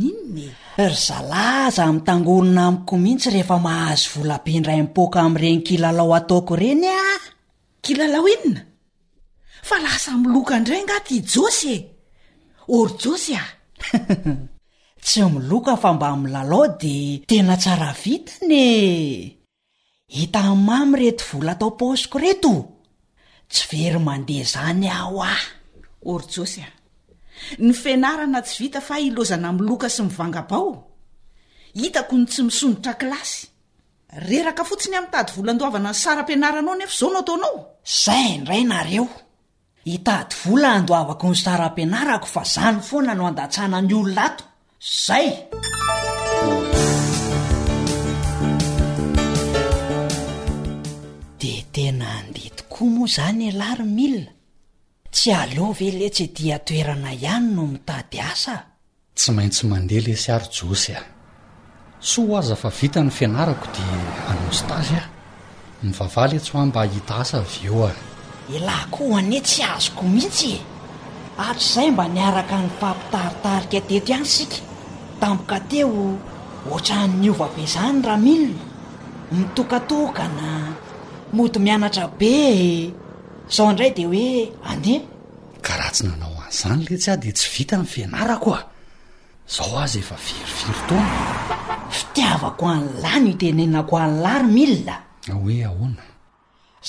ninne 0.00 0.46
ry 0.88 0.96
zalaza 1.06 1.82
ami'ny 1.88 2.04
tangorona 2.08 2.62
amiko 2.70 2.94
mihitsy 3.02 3.28
rehefa 3.34 3.56
mahazo 3.66 4.08
volabe 4.16 4.52
ndray 4.58 4.78
mipoaka 4.86 5.18
ami'ireny 5.26 5.58
kilalao 5.66 6.14
ataoko 6.18 6.52
ireny 6.56 6.86
an 6.96 7.06
fa 9.68 9.76
lasamiloka 9.86 10.54
indray 10.60 10.82
ngaty 10.86 11.16
jôsy 11.32 11.72
e 11.74 11.76
or 12.76 12.88
jôsy 13.00 13.34
a 13.38 13.44
tsy 15.06 15.20
miloka 15.34 15.74
fa 15.82 15.88
mba 15.96 16.08
mi'lalao 16.22 16.66
di 16.82 16.96
tena 17.28 17.54
tsara 17.62 17.90
vitanie 18.02 19.30
hita 20.16 20.40
y 20.50 20.52
mamy 20.68 20.94
reto 21.02 21.22
vola 21.30 21.54
tao 21.60 21.70
paosiko 21.78 22.16
reto 22.24 22.54
tsy 23.52 23.62
very 23.72 24.00
mandeha 24.08 24.44
zany 24.52 24.88
aho 24.98 25.18
ah 25.34 25.44
or 26.10 26.20
jôsy 26.32 26.60
a 26.66 26.70
ny 27.64 27.72
finarana 27.82 28.40
tsy 28.46 28.56
vita 28.66 28.80
fa 28.88 28.94
ilozana 29.06 29.48
miloka 29.58 29.86
sy 29.94 30.00
mivangabao 30.06 30.70
hitako 31.80 32.14
ny 32.18 32.24
tsy 32.30 32.40
misonrotra 32.50 32.92
kilasy 33.00 33.42
reraka 34.28 34.62
fotsiny 34.68 34.96
ami'nytady 34.98 35.30
volandoavana 35.36 35.90
ny 35.94 35.98
saram-pianaranao 36.02 36.74
nefa 36.80 36.96
zao 37.00 37.08
notaonao 37.14 37.56
zay 38.02 38.26
indray 38.42 38.64
hitady 39.84 40.34
vola 40.44 40.70
andoh 40.78 40.96
avaky 41.00 41.24
oso 41.30 41.42
tsarampianarako 41.44 42.26
fa 42.34 42.42
zany 42.54 42.80
foana 42.88 43.14
no 43.18 43.24
andatsana 43.30 43.78
ny 43.88 43.94
olonaato 44.00 44.44
zay 45.06 45.26
de 51.40 51.52
tena 51.74 52.06
andetokoa 52.20 52.88
moa 52.94 53.08
zany 53.16 53.44
a 53.50 53.54
lary 53.60 53.86
milia 53.96 54.32
tsy 55.14 55.28
aleove 55.42 55.88
letsy 56.00 56.26
dia 56.36 56.58
toerana 56.66 57.10
ihany 57.24 57.46
no 57.54 57.62
mitady 57.72 58.18
asa 58.32 58.54
tsy 59.16 59.30
maintsy 59.36 59.62
mandehale 59.72 60.14
sy 60.22 60.28
aro 60.36 60.48
josy 60.58 60.90
a 60.98 61.00
soa 62.10 62.26
ho 62.28 62.36
aza 62.40 62.56
fa 62.62 62.68
vita 62.78 63.00
ny 63.04 63.10
fianarako 63.18 63.66
de 63.74 63.82
anostagy 64.32 64.94
ah 65.00 65.08
mivavaly 65.88 66.34
etsy 66.36 66.50
ho 66.52 66.58
a 66.62 66.66
mba 66.68 66.80
hahita 66.84 67.14
asa 67.22 67.36
avy 67.42 67.60
eo 67.68 67.82
a 67.90 67.92
ilaha 68.50 68.84
koa 68.90 69.06
hoane 69.08 69.38
tsy 69.46 69.60
azoko 69.74 70.02
mihitsy 70.14 70.50
e 70.56 70.62
artr'izay 71.46 71.88
mba 71.94 72.04
niaraka 72.14 72.56
ny 72.62 72.68
fampitaritarika 72.80 73.78
teto 73.86 74.12
any 74.16 74.26
sika 74.34 74.58
tampoka 75.20 75.58
teo 75.70 76.02
ohatranniova 76.70 77.46
be 77.54 77.62
zany 77.74 77.98
raha 78.06 78.18
milina 78.26 78.64
nitokatokana 79.34 80.48
mody 81.36 81.58
mianatra 81.64 82.06
be 82.20 82.30
e. 82.68 82.70
zao 83.54 83.70
indray 83.70 83.90
de 83.96 84.02
hoe 84.10 84.26
andeha 84.70 85.00
karaha 85.66 85.92
tsy 85.94 86.02
nanao 86.10 86.34
an'izany 86.70 86.82
le 86.88 86.96
tsy 86.98 87.08
ah 87.12 87.18
de 87.22 87.30
tsy 87.38 87.46
vita 87.54 87.74
ny 87.80 87.86
fianarako 87.92 88.50
a 88.58 88.60
zao 89.54 89.72
azy 89.82 89.98
efa 90.02 90.16
viroviry 90.24 90.80
taona 90.88 91.16
fitiavako 91.96 92.64
an' 92.74 92.84
lany 93.02 93.28
htenenako 93.34 93.94
any 94.04 94.14
lary 94.24 94.48
milina 94.56 94.94
hoe 95.42 95.54
ahoana 95.68 96.04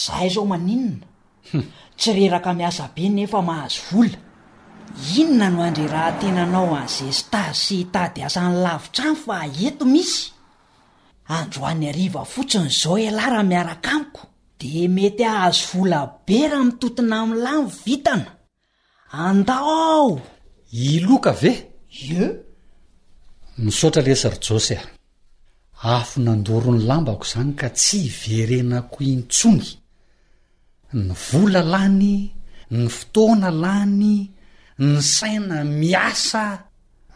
zahay 0.04 0.30
zao 0.36 0.46
maninona 0.52 1.06
tsy 1.98 2.12
reraka 2.16 2.54
miasa 2.54 2.86
be 2.96 3.06
nefa 3.18 3.40
mahazo 3.50 3.82
vola 3.92 4.18
inona 5.22 5.48
no 5.54 5.60
andrerahantenanao 5.68 6.72
anizestary 6.82 7.56
sy 7.64 7.78
tady 7.94 8.20
asany 8.28 8.56
lavitra 8.66 9.04
any 9.10 9.18
fa 9.26 9.38
eto 9.68 9.84
misy 9.94 10.22
androany 11.38 11.84
ariva 11.92 12.24
fotsiny 12.34 12.68
izao 12.74 12.96
elayraha 13.10 13.44
miaraka 13.52 13.90
amiko 13.98 14.22
di 14.60 14.72
mety 14.96 15.24
hahazo 15.34 15.64
vola 15.72 16.00
be 16.26 16.38
raha 16.52 16.64
mitotina 16.70 17.16
amin'nylamy 17.24 17.70
vitana 17.86 18.30
andaoo 19.28 20.12
iloka 20.94 21.32
ve 21.42 21.52
e 22.20 22.24
misotra 23.64 24.02
lesary 24.08 24.38
jôsea 24.46 24.82
afo 25.96 26.16
nandorony 26.26 26.82
lambako 26.90 27.26
zany 27.32 27.52
ka 27.60 27.68
tsy 27.78 27.98
iverenako 28.10 28.98
intsony 29.16 29.68
ny 30.94 31.14
vola 31.32 31.62
lany 31.66 32.30
ny 32.72 32.88
fotoana 32.90 33.50
lany 33.52 34.30
ny 34.80 35.00
saina 35.02 35.64
miasa 35.66 36.44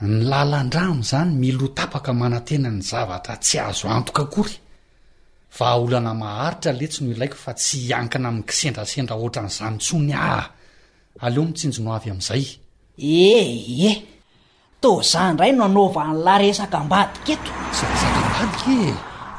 ny 0.01 0.25
lalandrano 0.25 0.99
izany 1.05 1.33
milo 1.37 1.67
tapaka 1.77 2.11
manantena 2.13 2.69
ny 2.73 2.81
zavatra 2.81 3.35
tsy 3.43 3.57
azo 3.59 3.85
antoka 3.89 4.23
akory 4.25 4.55
va 5.57 5.65
haolana 5.71 6.13
maharitra 6.21 6.71
letsy 6.79 6.99
no 7.03 7.11
ilaiko 7.15 7.37
fa 7.43 7.51
tsy 7.59 7.75
hiankina 7.85 8.27
ami'ny 8.29 8.45
ksendrasendra 8.51 9.15
ohatra 9.21 9.41
nyizanyntsony 9.45 10.13
aha 10.25 10.43
aleo 11.25 11.43
mitsinjono 11.47 11.91
avy 11.95 12.09
amn'izay 12.13 12.43
ehe 13.21 13.57
eh! 13.89 13.97
to 14.81 14.89
za 15.11 15.21
ndray 15.33 15.51
no 15.53 15.61
anaova 15.69 16.01
ny 16.11 16.17
la 16.25 16.33
resakambadika 16.43 17.29
eto 17.35 17.51
syresakambadika 17.77 18.65
e! 18.73 18.93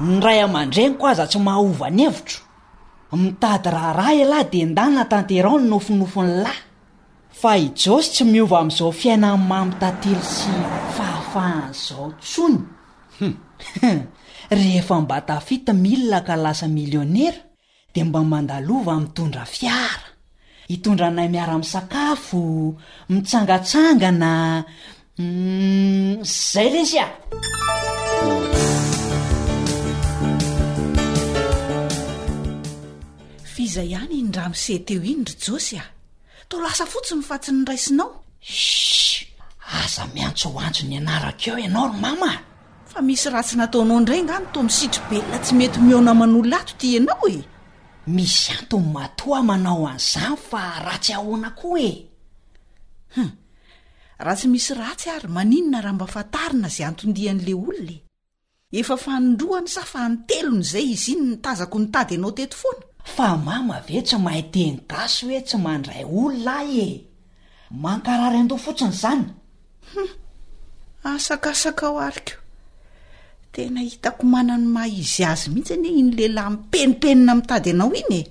ny 0.09 0.18
ray 0.27 0.38
aman-drenyko 0.46 1.05
aza 1.12 1.24
tsy 1.31 1.38
mahaovany 1.46 2.03
hevitro 2.07 2.38
mitady 3.16 3.71
raharah 3.73 4.12
elahy 4.12 4.44
de 4.53 4.61
ndanyna 4.68 5.05
tanterao 5.09 5.57
ny 5.59 5.68
nofinofony 5.71 6.42
lahy 6.44 6.61
fa 7.33 7.57
i 7.57 7.71
jaosy 7.73 8.09
tsy 8.12 8.25
miova 8.29 8.59
am'izao 8.61 8.92
fiaina 8.92 9.33
ny 9.37 9.40
mampitantely 9.49 10.21
sy 10.23 10.51
fahafahann'izao 10.97 12.07
tsony 12.23 12.61
rehefa 14.59 14.97
mba 15.01 15.16
tafita 15.25 15.73
milina 15.73 16.21
ka 16.21 16.37
lasa 16.37 16.68
milionera 16.68 17.38
dea 17.94 18.05
mba 18.05 18.21
mandalova 18.25 18.92
mtondra 19.01 19.44
fiara 19.49 20.05
hitondra 20.68 21.07
anay 21.09 21.29
miara 21.33 21.53
amisakafo 21.57 22.75
mitsangatsanga 23.09 24.11
na 24.23 24.31
hmm, 25.16 26.21
zay 26.53 26.68
lesya 26.75 27.07
iza 33.68 33.85
ihany 33.85 34.16
y 34.16 34.22
dra 34.33 34.46
miseh 34.48 34.81
teo 34.87 35.02
iny 35.12 35.22
dry 35.28 35.37
josy 35.44 35.76
a 35.76 35.85
to 36.48 36.57
lasa 36.64 36.85
fotsiy 36.92 37.16
mifatsy 37.20 37.52
ny 37.52 37.64
raisinao 37.68 38.09
s 38.40 39.28
aza 39.81 40.04
miantso 40.16 40.48
ho 40.48 40.57
antjo 40.66 40.88
ny 40.88 40.96
anarak 40.96 41.38
eo 41.48 41.59
ianao 41.61 41.92
ry 41.92 41.98
mama 42.00 42.33
fa 42.88 43.02
misy 43.04 43.28
ratsy 43.31 43.57
nataonao 43.61 43.98
indray 44.00 44.22
ngano 44.24 44.46
to 44.52 44.62
misitribelona 44.64 45.38
tsy 45.44 45.52
mety 45.54 45.81
mihona 45.85 46.14
manolla 46.16 46.57
ato 46.64 46.72
ti 46.81 46.96
ianao 46.96 47.20
oe 47.28 47.40
misy 48.09 48.48
anto 48.57 48.81
ny 48.81 48.88
matoa 48.96 49.40
manao 49.44 49.85
an'izao 49.92 50.37
fa 50.48 50.62
ratsy 50.88 51.12
ahoana 51.12 51.50
ko 51.61 51.76
ehu 51.76 53.24
raha 54.16 54.35
tsy 54.37 54.48
misy 54.48 54.72
ratsy 54.81 55.12
ary 55.12 55.28
maninona 55.28 55.85
raha 55.85 55.92
mbafantarina 56.00 56.68
zay 56.72 56.87
antondihan'le 56.88 57.52
olona 57.52 57.92
e. 58.00 58.00
efa 58.81 58.96
fanndroa 58.96 59.61
ny 59.61 59.68
safa 59.68 60.09
nytelony 60.09 60.64
zay 60.72 60.87
izy 60.96 61.12
iny 61.12 61.22
mitazako 61.37 61.76
nytady 61.78 62.14
anaofaa 62.16 62.88
fa 63.14 63.37
mama 63.47 63.75
ave 63.81 64.01
tsy 64.09 64.16
mahayteny-taso 64.27 65.23
hoe 65.29 65.38
tsy 65.49 65.57
mandray 65.64 66.03
olonahy 66.21 66.79
e 66.92 66.92
mankararyn-doh 67.83 68.62
fotsiny 68.64 68.94
zanyhum 69.03 70.09
asakasaka 71.11 71.87
o 71.94 71.99
ariko 72.09 72.37
tena 73.55 73.81
hitako 73.88 74.23
manany 74.35 74.66
mahaizy 74.77 75.23
azy 75.33 75.47
mihitsy 75.53 75.75
any 75.77 75.88
iny 76.01 76.12
lehilahy 76.18 76.51
mipenipenina 76.55 77.33
mitady 77.38 77.68
ianao 77.73 77.92
iny 78.03 78.12
e 78.21 78.23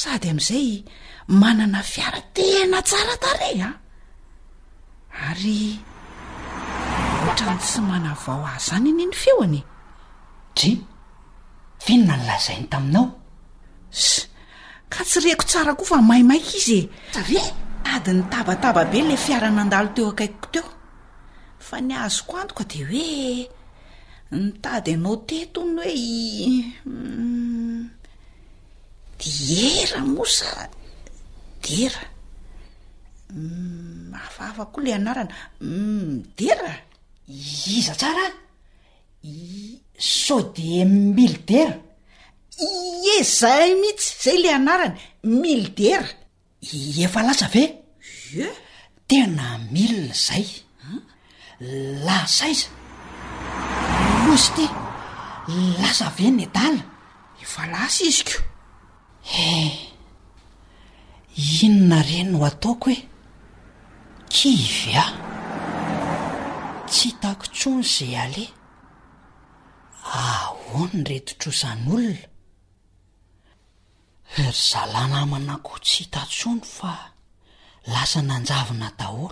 sady 0.00 0.26
amin'izay 0.32 0.68
manana 1.40 1.80
fiara 1.92 2.20
tena 2.36 2.78
tsara 2.88 3.14
tare 3.24 3.50
a 3.68 3.70
ary 5.28 5.60
ohatra 7.22 7.52
ny 7.54 7.60
tsy 7.68 7.80
manavao 7.90 8.42
azy 8.52 8.64
zany 8.68 8.88
eny 8.92 9.02
eny 9.06 9.14
feony 9.22 9.60
dri 10.56 10.70
finona 11.84 12.14
ny 12.18 12.24
lazainytaiao 12.28 13.08
ka 14.88 15.00
tsy 15.04 15.18
reko 15.24 15.44
tsara 15.48 15.72
koa 15.78 15.88
fa 15.90 15.98
maimaika 16.10 16.50
izy 16.58 16.78
e 16.84 16.88
save 17.16 17.40
tady 17.84 18.10
ny 18.16 18.22
tabataba 18.32 18.82
be 18.90 18.98
le 19.08 19.16
fiarana 19.24 19.60
an-dalo 19.64 19.88
teo 19.96 20.08
akaikoko 20.12 20.48
teo 20.54 20.68
fa 21.68 21.76
ny 21.86 21.92
azoko 22.04 22.32
antoka 22.40 22.64
de 22.70 22.78
hoe 22.88 23.04
ny 24.40 24.46
tady 24.62 24.90
ianao 24.92 25.16
teto 25.28 25.60
ny 25.64 25.76
hoei 25.78 26.14
mm, 26.84 27.84
diera 29.20 30.00
mosa 30.14 30.48
dera 31.64 32.02
mm, 33.36 34.10
afaafa 34.26 34.64
koa 34.72 34.84
lay 34.84 34.94
anarana 34.98 35.34
mm, 35.68 36.10
dera 36.38 36.72
iza 37.76 37.94
tsara 38.00 38.24
saoo 40.14 40.44
de 40.54 40.68
mmily 40.90 41.38
dera 41.48 41.74
iezay 42.58 43.70
mihitsy 43.80 44.12
zay 44.22 44.38
le 44.42 44.50
anarany 44.58 44.94
mili 45.42 45.68
dera 45.78 46.08
efa 47.04 47.20
lasa 47.28 47.46
ve 47.54 47.64
e 48.44 48.48
tena 49.08 49.46
mili 49.72 50.10
zay 50.26 50.46
lasaiza 52.06 52.66
ozy 54.32 54.50
ty 54.56 54.66
lasa 55.82 56.06
ve 56.16 56.26
ny 56.36 56.44
adala 56.48 56.82
efa 57.42 57.62
lasa 57.74 58.02
izyko 58.10 58.36
eh. 59.42 59.74
e 59.74 59.76
inona 61.62 61.98
ireny 62.06 62.32
ho 62.38 62.44
ataoko 62.50 62.86
hoe 62.90 62.98
kivy 64.34 64.92
a 65.04 65.04
tsy 66.88 67.06
hitako 67.06 67.44
tsono 67.56 67.82
zay 67.94 68.14
aleh 68.24 68.50
ao 70.22 70.86
ny 70.92 71.02
retitrosan'olona 71.08 72.27
ry 74.36 74.52
zalana 74.52 75.20
amanako 75.22 75.78
tsy 75.84 76.04
hitantsono 76.04 76.64
fa 76.76 76.92
lasa 77.92 78.20
nanjavina 78.28 78.88
daholo 78.98 79.30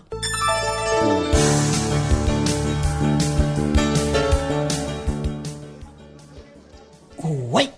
ay 7.58 7.68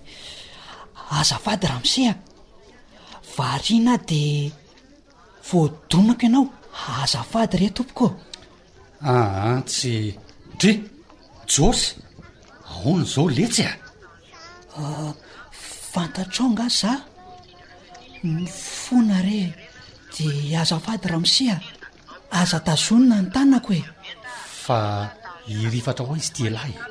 azafady 1.18 1.66
raha 1.66 1.80
mise 1.82 2.00
a 2.10 2.14
variana 3.36 3.94
de 4.08 4.22
voadonako 5.50 6.22
ianao 6.26 6.46
azafady 7.02 7.56
re 7.60 7.68
topokoa 7.76 8.10
aa 9.08 9.28
ah, 9.48 9.60
tsy 9.70 9.92
tre 10.60 10.72
josy 11.50 11.86
ahony 12.70 13.04
zao 13.12 13.26
letsy 13.36 13.62
a 13.70 13.72
e? 13.72 15.14
fantatrao 15.92 16.48
nga 16.52 16.66
za 16.78 16.92
mifona 18.24 19.20
re 19.22 19.54
de 20.18 20.56
aza 20.56 20.78
fady 20.80 21.06
raha 21.08 21.20
misia 21.20 21.60
aza 22.30 22.58
tazonona 22.64 23.16
ny 23.22 23.30
tanako 23.34 23.72
e 23.78 23.82
fa 24.64 25.10
irifatra 25.46 26.04
ho 26.06 26.14
a 26.14 26.18
izy 26.18 26.32
tialahy 26.32 26.74
a 26.78 26.86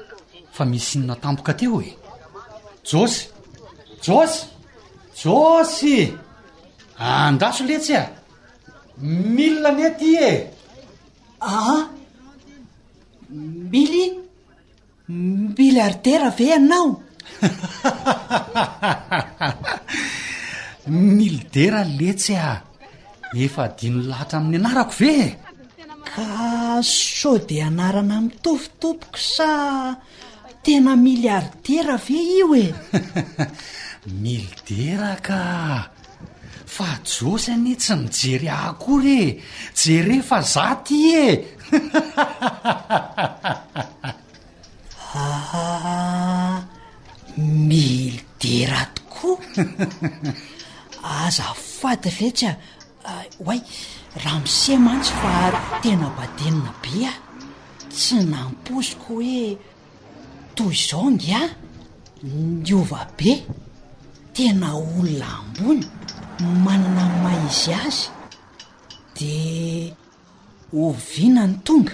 fa 0.56 0.64
misinonatampoka 0.66 1.54
teo 1.60 1.82
e 1.82 1.92
jôsy 2.90 3.22
jôsy 4.06 4.40
jôsy 5.22 5.96
andraso 6.98 7.64
letsy 7.68 7.94
a 8.02 8.04
e. 8.04 8.10
milina 9.36 9.70
aneaty 9.70 10.10
e 10.30 10.32
aa 11.42 11.78
mily 13.72 14.04
miliardera 15.58 16.28
ave 16.32 16.54
anao 16.58 16.90
mili 20.88 21.42
dera 21.54 21.84
letsy 21.84 22.34
a 22.36 22.62
efa 23.46 23.64
adinon 23.68 24.06
lahatra 24.10 24.38
amin'ny 24.40 24.58
anarako 24.62 24.96
ve 25.02 25.16
ka 26.14 26.82
so 27.18 27.32
dia 27.48 27.66
anarana 27.70 28.18
mitofitompoka 28.26 29.20
sa 29.36 29.52
tena 30.64 30.94
miliardera 31.08 31.96
ve 32.06 32.18
io 32.40 32.48
e 32.66 32.68
mili 34.24 34.52
dera 34.70 35.12
ka 35.28 35.42
fa 36.76 36.90
josaanyetsy 37.14 37.94
nijery 38.02 38.50
akory 38.68 39.18
e 39.28 39.30
jereefa 39.82 40.38
za 40.54 40.66
ty 40.86 41.00
e 41.24 41.26
mili 47.70 48.18
dera 48.42 48.82
tokoa 48.96 49.46
zafaty 51.30 52.10
letsy 52.20 52.46
a 52.48 52.54
ah, 53.10 53.24
hway 53.46 53.60
raha 54.24 54.40
miseh 54.44 54.78
mantsy 54.86 55.14
fa 55.22 55.34
tena 55.84 56.08
badenina 56.18 56.72
be 56.82 56.94
a 57.10 57.12
tsy 57.92 58.16
namposiko 58.32 59.04
hoe 59.08 59.42
toy 60.56 60.76
zao 60.88 61.08
ngy 61.14 61.30
a 61.40 61.42
niova 62.24 63.02
be 63.18 63.32
tena 64.36 64.70
olonambony 64.96 65.86
manana 66.66 67.04
nmaizy 67.14 67.72
azy 67.86 68.08
de 69.18 69.32
ovina 70.82 71.44
ny 71.48 71.56
tonga 71.66 71.94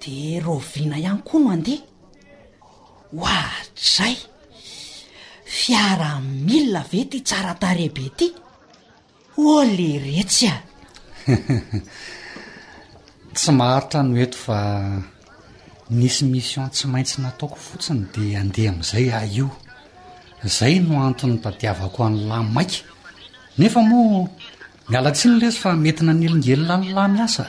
de 0.00 0.14
rovina 0.44 0.96
ihany 1.02 1.22
koa 1.26 1.40
no 1.42 1.48
andeha 1.54 1.84
ho 3.14 3.26
ahtzay 3.40 4.14
fiara 5.58 6.10
milina 6.46 6.80
ve 6.90 7.00
ty 7.10 7.18
tsara 7.26 7.52
tare 7.62 7.88
be 7.96 8.04
ty 8.18 8.28
o 9.36 9.62
le 9.64 9.98
retsya 9.98 10.52
tsy 13.34 13.50
maharitra 13.58 13.98
no 14.08 14.14
eto 14.24 14.38
fa 14.44 14.58
nisy 15.98 16.22
mission 16.32 16.66
tsy 16.74 16.84
maintsy 16.92 17.16
nataoko 17.24 17.56
fotsiny 17.66 18.02
dia 18.14 18.38
andeha 18.42 18.70
amin'izay 18.72 19.06
ah 19.16 19.26
io 19.38 19.48
zay 20.56 20.74
no 20.86 20.94
anton'ny 21.08 21.38
patiavako 21.44 21.98
any 22.08 22.20
lahy 22.30 22.46
maiky 22.56 22.78
nefa 23.58 23.80
moa 23.82 24.28
mialatsiano 24.90 25.34
lezy 25.42 25.58
fa 25.62 25.70
mety 25.84 26.02
nanelingelona 26.04 26.74
ny 26.80 26.86
lahy 26.96 27.08
miasa 27.14 27.44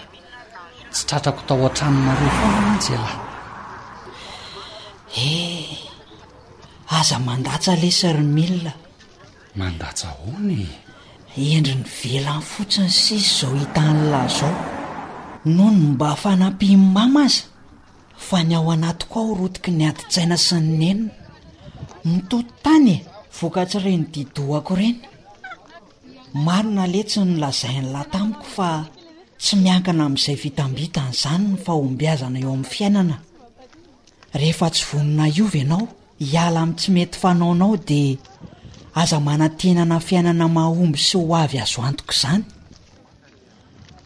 tsy 0.93 1.04
tratrako 1.08 1.41
tao 1.48 1.65
an-tranonareo 1.67 2.32
fona 2.38 2.60
nanjy 2.67 2.93
alahy 3.00 3.19
eh 5.30 6.95
aza 6.98 7.17
mandatsa 7.28 7.71
le 7.82 7.89
sarmila 8.00 8.74
mandatsa 9.60 10.08
hony 10.21 10.63
endri 11.38 11.74
ny 11.76 11.84
velanyy 12.02 12.43
fotsiny 12.54 12.89
sisy 13.00 13.15
izao 13.26 13.56
hitanylazao 13.60 14.54
no 15.56 15.65
no 15.71 15.88
mba 15.91 16.08
afanampiny 16.15 16.76
mama 16.95 17.21
aza 17.28 17.43
fa 18.28 18.38
ny 18.48 18.54
ao 18.58 18.69
anaty 18.76 19.04
ko 19.10 19.15
a 19.19 19.26
ho 19.28 19.34
rotiky 19.41 19.71
ny 19.80 19.84
aditsaina 19.89 20.38
sy 20.45 20.56
ny 20.62 20.71
nenina 20.80 21.13
mitoto 22.12 22.52
tany 22.65 22.89
e 22.93 22.98
vokatsy 23.38 23.76
ireny 23.80 24.04
didohako 24.13 24.74
ireny 24.76 24.98
maro 26.45 26.69
na 26.78 26.86
letsy 26.93 27.19
ny 27.28 27.34
lazain'laytamiko 27.43 28.45
fa 28.56 28.69
tsy 29.41 29.54
miankana 29.63 30.02
amin'izay 30.06 30.38
vitam-bita 30.43 31.02
nyizany 31.06 31.48
ny 31.52 31.58
fahombiazana 31.65 32.38
eo 32.41 32.48
amin'ny 32.56 32.71
fiainana 32.76 33.15
rehefa 34.39 34.67
tsy 34.74 34.84
vonona 34.89 35.26
iova 35.36 35.58
ianao 35.62 35.86
hiala 36.30 36.60
amin' 36.63 36.78
tsy 36.80 36.89
mety 36.95 37.17
fanaonao 37.21 37.76
dia 37.89 38.15
aza 39.01 39.17
manantenana 39.27 39.97
fiainana 40.08 40.47
mahahomby 40.55 40.99
sy 41.08 41.17
ho 41.19 41.25
avy 41.41 41.60
azo 41.63 41.81
antoka 41.88 42.13
izany 42.17 42.45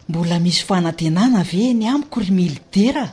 mbola 0.10 0.36
misy 0.44 0.64
fanantenana 0.70 1.44
ve 1.50 1.64
ny 1.78 1.86
amiko 1.94 2.18
ry 2.24 2.32
milidera 2.38 3.06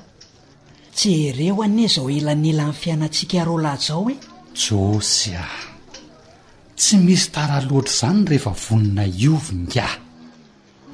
tsy 0.97 1.11
ereho 1.29 1.61
anie 1.67 1.87
izao 1.89 2.09
elanyela 2.17 2.65
ny 2.69 2.73
fiainantsika 2.83 3.37
iroa 3.43 3.63
lahzao 3.67 4.01
hoe 4.05 4.15
jôsya 4.65 5.43
tsy 6.81 6.95
misy 7.07 7.27
tara 7.35 7.59
loatra 7.69 7.93
izany 7.99 8.25
rehefa 8.29 8.53
vonina 8.65 9.05
iovangia 9.23 9.89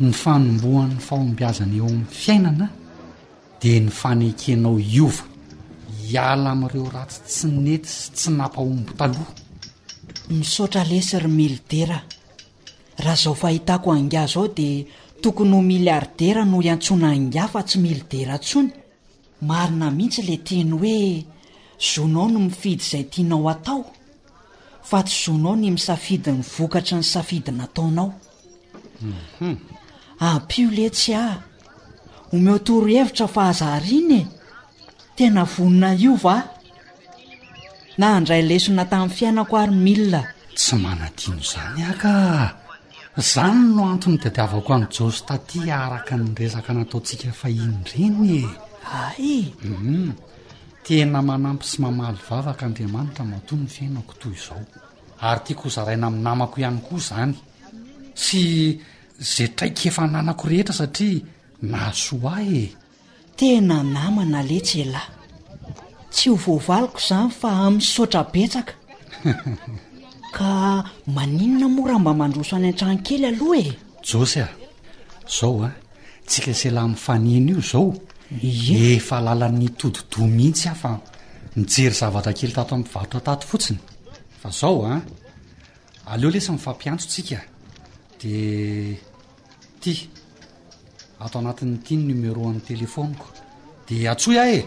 ny 0.03 0.11
fanombohan'ny 0.23 0.99
fahombiazana 1.09 1.75
eo 1.79 1.87
amin'ny 1.89 2.09
fiainana 2.23 2.67
dia 3.63 3.79
ny 3.85 3.91
fanekenao 4.01 4.77
iova 4.97 5.25
hiala 6.09 6.49
amin'ireo 6.57 6.89
ratsy 6.97 7.21
tsy 7.31 7.47
nety 7.65 7.87
sy 8.01 8.07
tsy 8.19 8.29
nampahombo 8.37 8.93
taloha 9.01 9.33
misaotra 10.39 10.83
lesyry 10.89 11.29
milidera 11.29 12.03
raha 13.05 13.15
zao 13.17 13.35
fahitako 13.35 13.93
angah 13.93 14.27
zao 14.27 14.49
dia 14.49 14.85
tokony 15.23 15.53
ho 15.57 15.63
miliardera 15.63 16.45
no 16.45 16.61
iantsona 16.63 17.11
ngah 17.17 17.49
fa 17.53 17.61
tsy 17.69 17.79
mili 17.83 18.03
dera 18.11 18.37
ntsony 18.41 18.71
marina 19.49 19.87
mihitsy 19.97 20.23
la 20.29 20.37
teny 20.49 20.73
hoe 20.81 20.99
zonao 21.89 22.27
no 22.33 22.39
mifidy 22.47 22.83
izay 22.85 23.05
tianao 23.13 23.49
atao 23.55 23.83
fa 24.89 24.99
tsy 25.07 25.15
zonao 25.25 25.55
ny 25.61 25.67
misafidy 25.77 26.31
ny 26.37 26.43
vokatry 26.55 26.95
ny 27.01 27.05
safidy 27.13 27.51
nataonaohu 27.59 28.13
mhm. 29.37 29.57
ampio 30.33 30.69
letsy 30.77 31.13
ah 31.25 31.37
homeho 32.33 32.59
toro 32.67 32.87
hevitra 32.95 33.27
fahazariany 33.35 34.19
e 34.21 34.25
tena 35.17 35.45
vonona 35.53 35.91
io 36.05 36.15
va 36.25 36.37
na 37.99 38.09
andray 38.17 38.43
lesona 38.43 38.85
tamin'ny 38.91 39.13
fiainako 39.17 39.55
ary 39.63 39.75
milina 39.87 40.21
tsy 40.57 40.75
manadino 40.85 41.37
izy 41.41 41.59
any 41.73 41.83
aka 41.93 42.13
zany 43.33 43.61
no 43.75 43.83
anton'ny 43.93 44.17
dadiavako 44.25 44.71
any 44.77 44.87
jostaty 44.97 45.59
araka 45.83 46.15
nyrezaka 46.17 46.71
nataotsika 46.77 47.29
fahiny 47.41 47.83
reny 47.91 48.31
e 48.39 48.43
ayum 49.01 49.53
mhm. 49.75 50.11
tena 50.85 51.19
manampy 51.31 51.67
sy 51.71 51.77
mamaly 51.85 52.21
vavaka 52.29 52.63
andriamanitra 52.69 53.25
mato 53.31 53.55
ny 53.61 53.67
fiainako 53.75 54.13
toy 54.21 54.35
izao 54.41 54.63
ary 55.29 55.41
tia 55.45 55.57
ko 55.61 55.67
zaraina 55.77 56.07
amin'ny 56.07 56.25
namako 56.27 56.57
ihany 56.61 56.81
koa 56.87 56.99
izany 57.03 57.35
sy 58.25 58.41
ze 59.33 59.45
traiky 59.57 59.89
efa 59.89 60.03
nanako 60.15 60.45
rehetra 60.51 60.75
satria 60.81 61.23
na 61.73 61.83
soa 62.05 62.35
e 62.61 62.63
tena 63.39 63.77
namana 63.97 64.41
letsy 64.51 64.79
elahy 64.85 65.13
tsy 66.13 66.29
ho 66.29 66.37
voavaliko 66.37 66.99
zany 67.01 67.31
fa 67.31 67.49
ami'y 67.67 67.81
sotrabetsaka 67.81 68.73
ka 70.37 70.51
maninona 71.17 71.69
moa 71.69 71.89
raha 71.89 71.99
mba 71.99 72.13
mandroso 72.15 72.57
any 72.57 72.69
an-trany 72.69 73.01
kely 73.07 73.25
aloha 73.29 73.59
e 73.61 73.67
josy 74.09 74.41
a 74.41 74.49
zao 75.29 75.63
a 75.67 75.71
tsika 76.27 76.53
se 76.55 76.71
lah 76.71 76.85
ami'y 76.85 76.97
fanina 77.07 77.51
io 77.55 77.61
zao 77.61 77.93
efa 78.91 79.21
lalan'ny 79.21 79.69
todido 79.81 80.27
mihitsy 80.27 80.69
ah 80.69 80.75
fa 80.75 80.91
mijery 81.57 81.95
zavatra 82.01 82.33
kely 82.39 82.53
tato 82.53 82.75
amiivarotra 82.75 83.21
tato 83.21 83.47
fotsiny 83.47 83.79
fa 84.41 84.51
zao 84.51 84.85
a 84.87 84.95
aleo 86.13 86.31
lesa 86.31 86.53
mifampiantsotsika 86.53 87.39
de 88.21 88.35
ty 89.81 89.93
ato 91.21 91.39
anatin'n'itya 91.39 91.97
ny 91.97 92.05
noméro 92.09 92.49
an'ny 92.49 92.61
télefônyko 92.67 93.27
de 93.89 93.97
atso 94.13 94.31
ah 94.41 94.51
e 94.59 94.61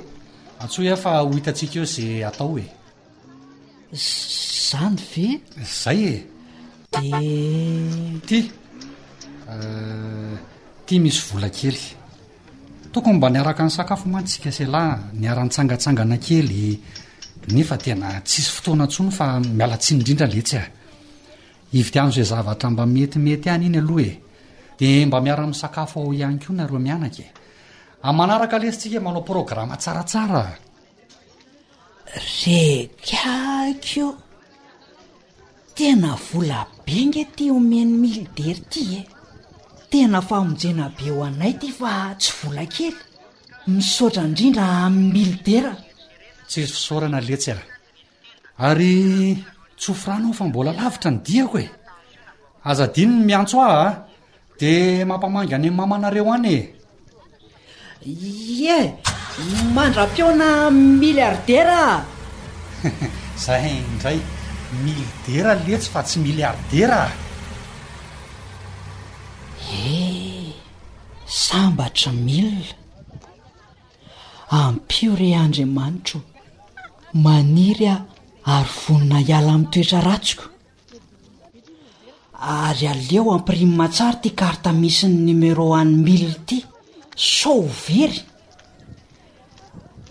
tsyo 0.67 0.84
ia 0.84 0.95
fa 0.97 1.21
ho 1.23 1.30
hitantsika 1.34 1.78
eo 1.80 1.86
za 1.91 2.04
atao 2.28 2.60
e 2.60 2.63
zany 4.69 4.97
fe 5.12 5.25
zay 5.82 6.01
e 6.13 6.15
d 6.91 6.93
ty 8.28 8.38
ty 10.86 10.93
misy 11.04 11.19
vola 11.30 11.49
kely 11.58 11.82
tokony 12.91 13.17
mba 13.17 13.28
niaraka 13.30 13.63
n'sakafo 13.65 14.06
manotsika 14.10 14.49
se 14.51 14.65
lahy 14.65 14.99
niara-n'n-tsangatsangana 15.21 16.17
kely 16.25 16.60
nefa 17.56 17.75
tena 17.84 18.10
tsisy 18.28 18.49
fotoana 18.54 18.86
tony 18.93 19.12
fa 19.17 19.28
mialatsy 19.58 19.91
indrindralehyt 19.93 20.54
an 22.01 22.12
zo 22.13 22.23
zavatra 22.32 22.67
mba 22.73 22.84
metimety 22.86 23.49
any 23.49 23.65
iny 23.67 23.80
aloha 23.80 24.06
e 24.13 24.15
de 24.80 24.89
mba 25.08 25.17
miara 25.25 25.43
am'sakafo 25.47 25.95
ao 26.01 26.12
ihany 26.13 26.39
ko 26.41 26.49
nareo 26.58 26.80
mianakye 26.86 27.25
amanaraka 28.08 28.58
letsitsika 28.62 29.00
manao 29.02 29.22
programma 29.32 29.76
tsaratsara 29.82 30.41
rekako 32.13 34.08
tena 35.76 36.13
vola 36.32 36.60
be 36.86 36.94
inge 37.04 37.24
ty 37.38 37.46
omeny 37.58 37.86
mili 38.02 38.24
dery 38.38 38.60
ity 38.65 38.84
e 39.00 39.02
tena 39.91 40.20
famonjena 40.30 40.86
be 40.98 41.06
ho 41.13 41.18
anay 41.28 41.54
ty 41.62 41.70
fa 41.80 41.94
tsy 42.22 42.32
vola 42.41 42.63
kely 42.76 42.98
misaotra 43.74 44.22
indrindra 44.28 44.65
amin'ny 44.86 45.12
mili 45.13 45.36
dera 45.48 45.74
ts 46.50 46.54
izy 46.58 46.74
fisaorana 46.74 47.20
letsy 47.28 47.52
ary 48.68 48.94
tsoforana 49.82 50.28
ao 50.30 50.34
fa 50.39 50.46
mbola 50.48 50.72
lavitra 50.80 51.10
ny 51.12 51.18
diako 51.28 51.58
e 51.65 51.68
azadianyny 52.70 53.18
miantso 53.28 53.58
ah 53.70 53.76
a 53.88 53.89
dia 54.60 55.06
mampamangy 55.10 55.54
any 55.56 55.70
mamanareo 55.78 56.30
any 56.38 56.48
e 56.60 56.75
ye 58.08 58.98
mandram-piona 59.76 60.50
milliardera 61.00 61.82
zay 63.44 63.68
indray 63.88 64.20
milidera 64.84 65.52
letsy 65.68 65.89
fa 65.94 66.02
tsy 66.08 66.18
miliarderaa 66.26 67.10
eh 69.74 70.54
sambatra 71.46 72.12
milia 72.26 72.76
ampio 74.63 75.12
re 75.22 75.30
andriamanitro 75.44 76.20
maniry 77.26 77.88
a 77.94 77.96
ary 78.56 78.72
vonona 78.84 79.18
hiala 79.28 79.50
ami'y 79.56 79.70
toetra 79.74 80.00
ratsiko 80.10 80.46
ary 82.68 82.86
aleo 82.94 83.24
ampirimma 83.36 83.86
tsara 83.96 84.15
ty 84.22 84.30
karta 84.39 84.70
misyny 84.82 85.15
numéro 85.28 85.65
ane 85.80 85.94
mil 86.08 86.26
ty 86.48 86.58
soovery 87.15 88.21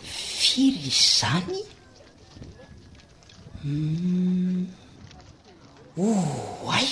firy 0.02 0.90
zany 1.20 1.60
hmm. 3.62 4.66
o 5.98 6.08
ay 6.70 6.88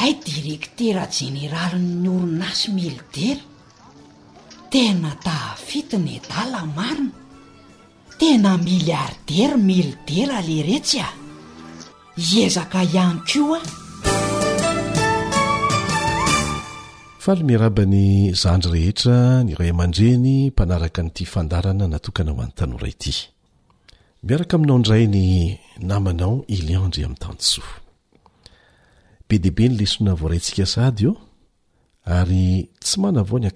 ay 0.00 0.14
direktera 0.24 1.06
jenerarinny 1.18 2.08
orinaasy 2.16 2.68
milidera 2.76 3.44
tena 4.70 5.10
taafitiny 5.24 6.20
dala 6.30 6.60
e 6.68 6.72
marina 6.76 7.16
tena 8.18 8.52
milliardera 8.68 9.56
milidera 9.68 10.38
le 10.48 10.58
retsy 10.68 10.98
a 11.08 11.08
hiezaka 12.26 12.80
ihany 12.88 13.18
kio 13.28 13.54
a 13.60 13.62
faly 17.24 17.44
miarabany 17.46 18.34
zandry 18.34 18.72
rehetra 18.82 19.44
ny 19.46 19.54
ray 19.54 19.70
aman-dreny 19.70 20.48
mpanaraka 20.50 21.02
nyty 21.06 21.22
fandarana 21.24 21.86
natokana 21.88 22.32
ho 22.34 22.40
an'ny 22.42 22.50
tanora 22.58 22.88
ity 22.90 23.14
miaraka 24.26 24.56
aminao 24.58 24.78
nraynyaanya'nyeeysy 24.82 25.54
mnavao 32.98 33.38
ny 33.38 33.54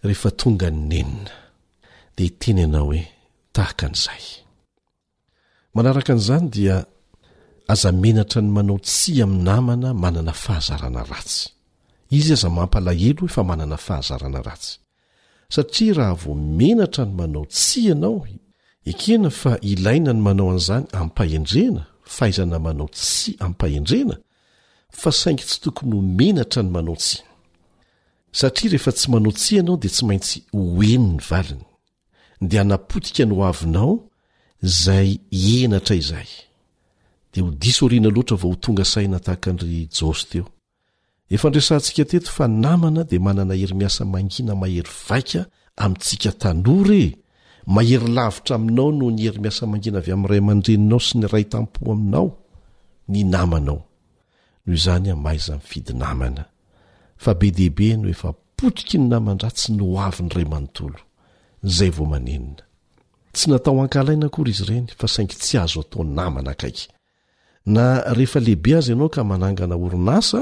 rehefa 0.07 0.31
tonga 0.41 0.69
ny 0.71 0.75
nenina 0.91 1.35
di 2.21 2.29
teny 2.41 2.59
ianao 2.63 2.85
hoe 2.89 3.01
tahaka 3.57 3.83
an'izay 3.89 4.25
manaraka 5.77 6.11
an'izany 6.15 6.45
dia 6.55 6.77
aza 7.73 7.91
menatra 8.03 8.41
ny 8.45 8.51
manao 8.57 8.77
tsy 8.89 9.13
ami'ny 9.25 9.43
namana 9.49 9.89
manana 10.03 10.33
fahazarana 10.45 11.03
ratsy 11.13 11.41
izy 12.19 12.33
aza 12.37 12.49
mampalahelo 12.57 13.21
ho 13.25 13.27
efa 13.31 13.43
manana 13.51 13.77
fahazarana 13.87 14.41
ratsy 14.49 14.73
satria 15.55 15.93
raha 15.99 16.15
vo 16.23 16.33
menatra 16.59 17.03
ny 17.07 17.13
manao 17.19 17.45
tsy 17.57 17.81
ianao 17.91 18.17
ekena 18.91 19.31
fa 19.41 19.53
ilaina 19.73 20.11
ny 20.17 20.21
manao 20.27 20.49
an'izany 20.53 20.85
amipahendrena 20.99 21.83
fahaizana 22.17 22.57
manao 22.67 22.89
tsy 22.99 23.31
ampahendrena 23.47 24.15
fa 25.01 25.11
saingy 25.21 25.43
tsy 25.49 25.59
tokony 25.65 25.91
ho 25.97 26.01
menatra 26.19 26.61
ny 26.65 26.71
manao 26.77 26.97
tsy 27.03 27.17
satria 28.39 28.69
rehefa 28.73 28.93
tsy 28.99 29.07
manao 29.13 29.33
tsy 29.41 29.51
ianao 29.57 29.77
dia 29.83 29.93
tsy 29.95 30.05
maintsy 30.09 30.39
hoheny 30.55 31.11
ny 31.17 31.21
valiny 31.31 31.65
dia 32.41 32.65
napotika 32.65 33.25
ny 33.27 33.35
hoavinao 33.35 33.95
zay 34.63 35.19
enatra 35.57 35.97
izahy 35.97 36.33
dia 37.33 37.43
ho 37.45 37.51
disoriana 37.63 38.09
loatra 38.15 38.37
vao 38.41 38.51
ho 38.51 38.57
tonga 38.65 38.85
saina 38.93 39.19
tahakanry 39.27 39.81
josy 39.97 40.25
teo 40.31 40.47
efandrasantsika 41.37 42.05
teto 42.11 42.31
fa 42.37 42.45
namana 42.65 43.03
dia 43.11 43.21
manana 43.27 43.55
herimiasa 43.61 44.03
mangina 44.13 44.53
mahery 44.63 44.93
vaika 45.09 45.41
amintsika 45.85 46.31
tanore 46.43 47.03
mahery 47.75 48.09
lavitra 48.17 48.57
aminao 48.57 48.91
noho 48.99 49.11
ny 49.17 49.21
heri 49.27 49.41
miasa 49.45 49.63
mangina 49.73 49.99
avy 50.03 50.11
amin'nyray 50.15 50.41
aman-dreninao 50.45 51.01
sy 51.07 51.13
ny 51.21 51.27
ray 51.33 51.45
tampo 51.53 51.79
aminao 51.93 52.27
ny 53.13 53.19
namanao 53.33 53.65
noho 53.65 53.87
izany 54.77 55.07
e, 55.09 55.13
amaiza 55.17 55.53
nifidy 55.59 55.93
namana 56.03 56.43
fa 57.23 57.31
be 57.39 57.49
deibe 57.57 57.87
no 58.01 58.07
efa 58.15 58.29
potiky 58.57 58.97
ny 58.99 59.07
naman-dra 59.13 59.49
tsy 59.57 59.69
ny 59.77 59.83
oavi 59.95 60.21
ny 60.25 60.31
ray 60.37 60.47
manontolo 60.53 60.99
zay 61.63 61.91
vao 61.91 62.07
manenina 62.07 62.65
tsy 63.33 63.51
natao 63.51 63.81
ankalaina 63.83 64.27
akory 64.27 64.51
izy 64.51 64.63
ireny 64.65 64.87
fa 64.99 65.07
saingy 65.09 65.37
tsy 65.41 65.57
azo 65.59 65.81
atao 65.85 66.05
namana 66.05 66.51
akaiky 66.55 66.87
na 67.75 67.85
rehefa 68.17 68.41
lehibe 68.41 68.73
azy 68.79 68.91
ianao 68.93 69.09
ka 69.15 69.23
manangana 69.25 69.75
orinasa 69.87 70.41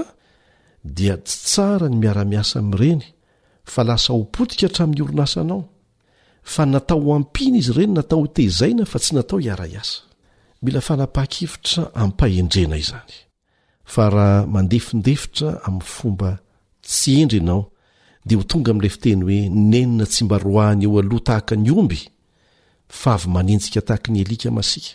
dia 0.96 1.14
tsy 1.26 1.36
tsara 1.52 1.86
ny 1.90 1.96
miara-miasa 2.00 2.56
am'ireny 2.62 3.02
fa 3.72 3.80
lasa 3.88 4.10
ho 4.14 4.22
potika 4.34 4.66
hatramin'ny 4.66 5.02
orinasanao 5.04 5.60
fa 6.52 6.62
natao 6.72 7.00
ho 7.04 7.10
ampiana 7.18 7.58
izy 7.60 7.72
ireny 7.72 7.92
natao 7.96 8.22
hitezaina 8.24 8.84
fa 8.92 8.98
tsy 9.02 9.12
natao 9.16 9.38
hiaraiasa 9.42 9.98
mila 10.62 10.80
fanapa-kevitra 10.88 11.82
amipahendrena 12.00 12.76
izany 12.84 13.14
fa 13.92 14.04
raha 14.14 14.46
mandefindefitra 14.54 15.48
amin'ny 15.66 15.86
fomba 15.94 16.30
tsy 16.86 17.12
endra 17.22 17.38
ianao 17.40 17.62
dia 18.28 18.36
ho 18.38 18.44
tonga 18.44 18.70
amin'ilay 18.72 18.94
fiteny 18.94 19.22
hoe 19.28 19.38
nenina 19.72 20.04
tsy 20.12 20.22
mba 20.24 20.36
roahany 20.44 20.84
eo 20.86 20.98
aloha 21.00 21.24
tahaka 21.28 21.54
ny 21.64 21.70
omby 21.80 22.00
fa 23.00 23.10
avy 23.16 23.28
manenjika 23.36 23.80
tahaka 23.88 24.08
ny 24.12 24.18
elika 24.24 24.48
masika 24.58 24.92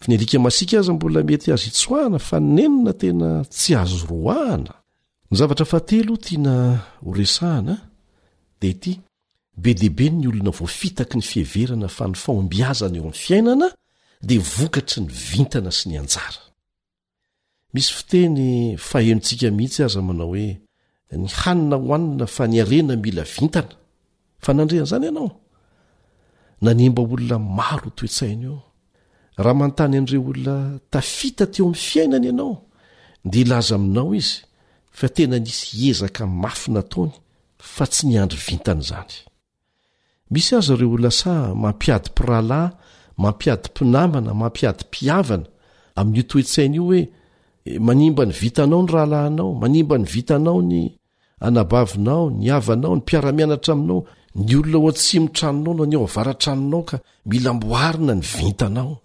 fa 0.00 0.06
ny 0.08 0.14
elika 0.18 0.38
masika 0.46 0.74
aza 0.80 0.92
mbola 0.96 1.20
mety 1.28 1.48
azo 1.54 1.66
itsoahana 1.70 2.18
fa 2.28 2.36
nenina 2.56 2.92
tena 3.02 3.28
tsy 3.54 3.70
azo 3.82 3.98
roahana 4.10 4.72
ny 5.30 5.34
zavatra 5.38 5.66
fahatelo 5.72 6.12
tiana 6.24 6.54
horesahana 7.04 7.74
dia 8.60 8.70
ity 8.74 8.92
be 9.62 9.70
deibe 9.80 10.06
ny 10.16 10.26
olona 10.30 10.50
voafitaky 10.58 11.14
ny 11.18 11.24
fiheverana 11.30 11.88
fa 11.96 12.04
ny 12.10 12.16
fahombiazana 12.22 12.96
eo 12.98 13.04
minn 13.08 13.20
fiainana 13.26 13.68
dia 14.28 14.40
vokatry 14.56 14.98
ny 15.04 15.08
vintana 15.30 15.70
sy 15.78 15.84
ny 15.88 15.96
anjara 16.02 16.40
misy 17.74 17.90
fiteny 17.98 18.44
fahenontsika 18.90 19.46
mihitsy 19.56 19.80
aza 19.86 20.00
manao 20.08 20.32
hoe 20.34 20.48
ny 21.12 21.28
hanina 21.40 21.76
hohanina 21.80 22.26
fa 22.36 22.44
niarena 22.50 22.94
mila 23.04 23.24
vintana 23.36 23.72
fa 24.44 24.50
nandrehana 24.54 24.84
izany 24.88 25.04
ianao 25.08 25.30
nanemba 26.62 27.00
olona 27.14 27.38
maro 27.56 27.88
toetsaina 27.96 28.40
io 28.48 28.58
raha 29.44 29.54
manontany 29.58 29.94
andreo 30.00 30.20
olona 30.30 30.56
tafita 30.92 31.44
teo 31.52 31.64
amin'ny 31.66 31.82
fiainana 31.90 32.26
ianao 32.30 32.54
dea 33.30 33.40
ilaza 33.44 33.74
aminao 33.78 34.10
izy 34.20 34.34
fa 34.98 35.06
tena 35.16 35.36
nisy 35.44 35.68
ezaka 35.90 36.22
mafynataony 36.42 37.12
fa 37.74 37.84
tsy 37.92 38.02
niandry 38.08 38.40
vintana 38.48 38.82
zany 38.88 39.14
misy 40.32 40.50
aza 40.58 40.72
reo 40.80 40.92
olasah 40.96 41.38
mampiady 41.62 42.06
mpiralay 42.14 42.68
mampiady 43.22 43.66
mpinamana 43.72 44.30
mampiadympiavana 44.40 45.46
amin'io 46.00 46.24
toetsaina 46.30 46.76
io 46.78 46.84
hoe 46.88 47.00
manimba 47.80 48.24
ny 48.26 48.32
vitanao 48.32 48.82
ny 48.82 48.90
rahalahinao 48.92 49.52
manimba 49.56 49.98
ny 49.98 50.04
vitanao 50.04 50.60
ny 50.62 50.92
anabavinao 51.40 52.30
ny 52.30 52.50
avanao 52.52 52.92
ny 52.96 53.00
mpiara-mianatra 53.02 53.72
aminao 53.72 54.04
ny 54.36 54.52
olona 54.56 54.78
o 54.84 54.88
a-tsimotranonao 54.88 55.74
no 55.78 55.84
nyo 55.90 56.00
avaratranonao 56.06 56.82
ka 56.88 56.96
milamboarina 57.30 58.14
ny 58.14 58.22
vintanao 58.38 58.98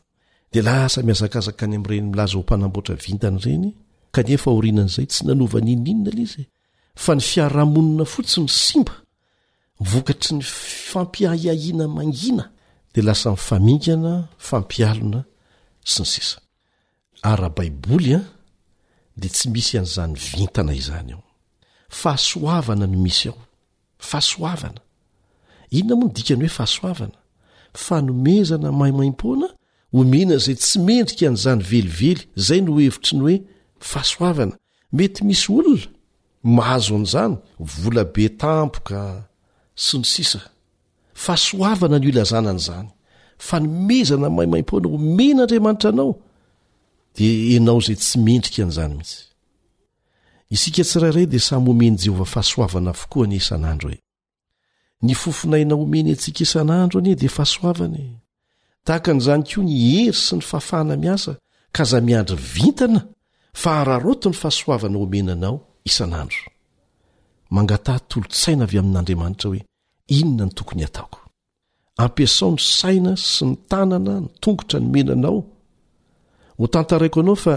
dia 0.52 0.62
lasa 0.64 1.04
miazakazaka 1.04 1.68
ny 1.68 1.76
ami'ireny 1.80 2.08
milaza 2.12 2.36
ho 2.38 2.44
mpanamboatra 2.44 2.96
vintany 3.00 3.40
ireny 3.48 3.68
kanefa 4.12 4.52
orinan'izay 4.52 5.08
tsy 5.08 5.22
nanova 5.28 5.58
nyininona 5.66 6.12
la 6.16 6.22
iza 6.28 6.44
fa 7.04 7.14
ny 7.16 7.22
fiarahamonina 7.24 8.04
fotsy 8.06 8.40
nisimba 8.44 8.94
mivokatry 9.80 10.32
ny 10.36 10.44
fampiahiahiana 10.92 11.88
mangina 11.88 12.52
dia 12.94 13.04
lasa 13.08 13.32
nyfamingana 13.32 14.28
fampialona 14.48 15.20
sy 15.92 16.00
ny 16.04 16.08
sisabaibo 16.12 17.96
de 19.20 19.28
tsy 19.30 19.50
misy 19.54 19.76
an'izany 19.80 20.16
vintana 20.34 20.74
izany 20.80 21.12
ao 21.16 21.24
fahasoavana 22.02 22.86
no 22.92 22.98
misy 23.06 23.28
ao 23.32 23.40
fahasoavana 24.10 24.82
inona 25.78 25.96
moa 26.00 26.10
no 26.10 26.14
dikany 26.16 26.42
hoe 26.46 26.56
fahasoavana 26.60 27.18
fa 27.86 27.96
nomezana 28.08 28.70
mahay 28.78 28.94
maim-poana 29.00 29.48
omena 30.00 30.36
zay 30.46 30.56
tsy 30.62 30.78
mendrika 30.88 31.26
an'izany 31.30 31.62
velively 31.72 32.26
zay 32.48 32.60
no 32.66 32.72
hevitry 32.82 33.14
ny 33.20 33.24
hoe 33.26 33.36
fahasoavana 33.92 34.56
mety 34.98 35.22
misy 35.30 35.48
olona 35.58 35.88
mahazo 36.56 36.92
an'izany 37.00 37.34
volabe 37.82 38.26
tampoka 38.42 39.00
sy 39.86 39.96
ny 40.02 40.06
sisa 40.14 40.40
fahasoavana 41.26 41.96
no 42.02 42.08
ilazana 42.12 42.50
an'izany 42.54 42.88
fa 43.48 43.56
nomezana 43.66 44.28
mahay 44.36 44.50
maim-poana 44.54 44.88
omena 44.98 45.42
andriamanitra 45.44 45.90
anao 45.94 46.12
dia 47.20 47.60
anao 47.60 47.80
izay 47.84 47.98
tsy 48.00 48.18
mendrika 48.28 48.64
n'izany 48.66 48.94
mihitsy 48.96 49.22
isika 50.56 50.82
tsirairay 50.88 51.26
dia 51.30 51.44
samy 51.48 51.68
homen' 51.70 52.00
jehovah 52.04 52.30
fahasoavana 52.36 52.92
fokoa 53.02 53.24
anie 53.26 53.40
isan'andro 53.44 53.88
oe 53.94 54.00
ny 55.06 55.14
fofinaina 55.22 55.74
omeny 55.84 56.10
antsika 56.14 56.42
isan'andro 56.48 56.98
anie 57.02 57.16
dia 57.22 57.32
fahasoavana 57.38 58.00
e. 58.08 58.10
tahaka 58.86 59.10
an'izany 59.14 59.44
koa 59.50 59.64
ny 59.68 59.74
hery 59.88 60.14
sy 60.26 60.34
ny 60.38 60.44
fafahana 60.52 60.96
miasa 61.04 61.32
ka 61.76 61.84
za 61.92 62.00
miandry 62.08 62.38
vintana 62.56 63.02
fa 63.62 63.72
raroto 63.90 64.28
ny 64.32 64.36
fahasoavana 64.42 64.98
omenanao 65.06 65.56
isan'andro 65.90 66.42
mangataha 67.56 68.00
tolon-tsaina 68.10 68.64
avy 68.68 68.78
amin'andriamanitra 68.82 69.48
hoe 69.52 69.62
inona 70.20 70.46
ny 70.48 70.52
tokony 70.58 70.82
hataoko 70.88 71.20
ampiasao 72.04 72.52
ny 72.56 72.60
saina 72.80 73.12
sy 73.32 73.42
ny 73.50 73.54
tanana 73.72 74.14
ny 74.24 74.28
tongotra 74.44 74.78
ny 74.82 74.88
menanao 74.96 75.38
ho 76.60 76.68
tantaraiko 76.68 77.20
anao 77.22 77.36
fa 77.36 77.56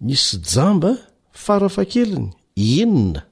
misy 0.00 0.36
jamba 0.52 0.90
farafa 1.42 1.84
keliny 1.92 2.28
enina 2.78 3.22